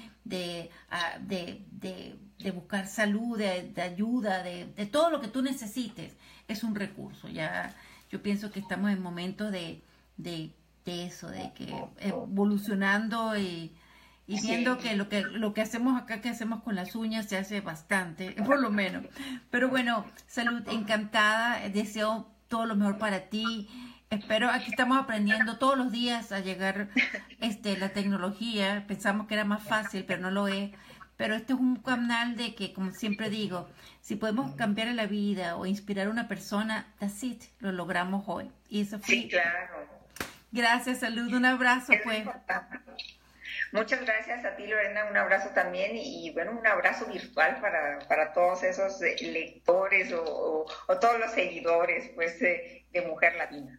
ah, 0.90 1.18
de, 1.20 1.62
de, 1.70 2.50
buscar 2.52 2.86
salud, 2.86 3.38
de, 3.38 3.72
ayuda, 3.80 4.42
de, 4.42 4.66
todo 4.90 5.10
lo 5.10 5.20
que 5.20 5.28
tú 5.28 5.42
necesites, 5.42 6.14
es 6.48 6.64
un 6.64 6.74
recurso. 6.74 7.28
Ya 7.28 7.74
yo 8.10 8.22
pienso 8.22 8.50
que 8.50 8.60
estamos 8.60 8.90
en 8.90 9.02
momentos 9.02 9.52
de, 9.52 9.82
de, 10.16 10.52
eso, 10.86 11.28
de 11.28 11.52
que 11.54 11.74
evolucionando 11.98 13.36
y, 13.36 13.74
viendo 14.26 14.78
que 14.78 14.96
lo 14.96 15.10
que 15.10 15.20
lo 15.20 15.52
que 15.52 15.60
hacemos 15.60 16.00
acá 16.00 16.22
que 16.22 16.30
hacemos 16.30 16.62
con 16.62 16.74
las 16.74 16.94
uñas 16.94 17.26
se 17.26 17.36
hace 17.36 17.60
bastante 17.60 18.32
por 18.46 18.58
lo 18.58 18.70
menos. 18.70 19.04
Pero 19.50 19.68
bueno 19.68 20.06
salud 20.26 20.62
encantada. 20.68 21.68
Deseo 21.68 22.26
todo 22.48 22.64
lo 22.64 22.74
mejor 22.74 22.96
para 22.96 23.28
ti 23.28 23.68
Espero, 24.10 24.48
aquí 24.48 24.70
estamos 24.70 24.98
aprendiendo 24.98 25.58
todos 25.58 25.76
los 25.76 25.92
días 25.92 26.32
a 26.32 26.40
llegar 26.40 26.88
este, 27.40 27.76
la 27.76 27.90
tecnología. 27.90 28.84
Pensamos 28.88 29.26
que 29.26 29.34
era 29.34 29.44
más 29.44 29.62
fácil, 29.62 30.04
pero 30.06 30.22
no 30.22 30.30
lo 30.30 30.48
es. 30.48 30.70
Pero 31.18 31.34
este 31.34 31.52
es 31.52 31.58
un 31.58 31.76
canal 31.76 32.36
de 32.36 32.54
que, 32.54 32.72
como 32.72 32.92
siempre 32.92 33.28
digo, 33.28 33.68
si 34.00 34.16
podemos 34.16 34.54
cambiar 34.54 34.88
la 34.88 35.06
vida 35.06 35.56
o 35.56 35.66
inspirar 35.66 36.06
a 36.06 36.10
una 36.10 36.28
persona, 36.28 36.86
that's 37.00 37.22
it, 37.22 37.42
lo 37.58 37.72
logramos 37.72 38.24
hoy. 38.28 38.50
Y 38.68 38.82
eso 38.82 38.98
fue. 38.98 39.14
Sí, 39.14 39.28
claro. 39.28 39.86
Gracias, 40.52 41.00
salud, 41.00 41.32
un 41.34 41.44
abrazo, 41.44 41.92
pues. 42.04 42.24
Muchas 43.72 44.00
gracias 44.00 44.44
a 44.44 44.56
ti, 44.56 44.66
Lorena, 44.66 45.04
un 45.10 45.16
abrazo 45.16 45.50
también 45.50 45.90
y, 45.94 46.30
bueno, 46.30 46.52
un 46.52 46.66
abrazo 46.66 47.04
virtual 47.06 47.60
para, 47.60 47.98
para 48.08 48.32
todos 48.32 48.62
esos 48.62 48.98
lectores 49.20 50.12
o, 50.14 50.64
todos 51.00 51.18
los 51.18 51.32
seguidores, 51.32 52.10
pues, 52.14 52.38
de 52.40 53.06
Mujer 53.06 53.34
Latina. 53.34 53.78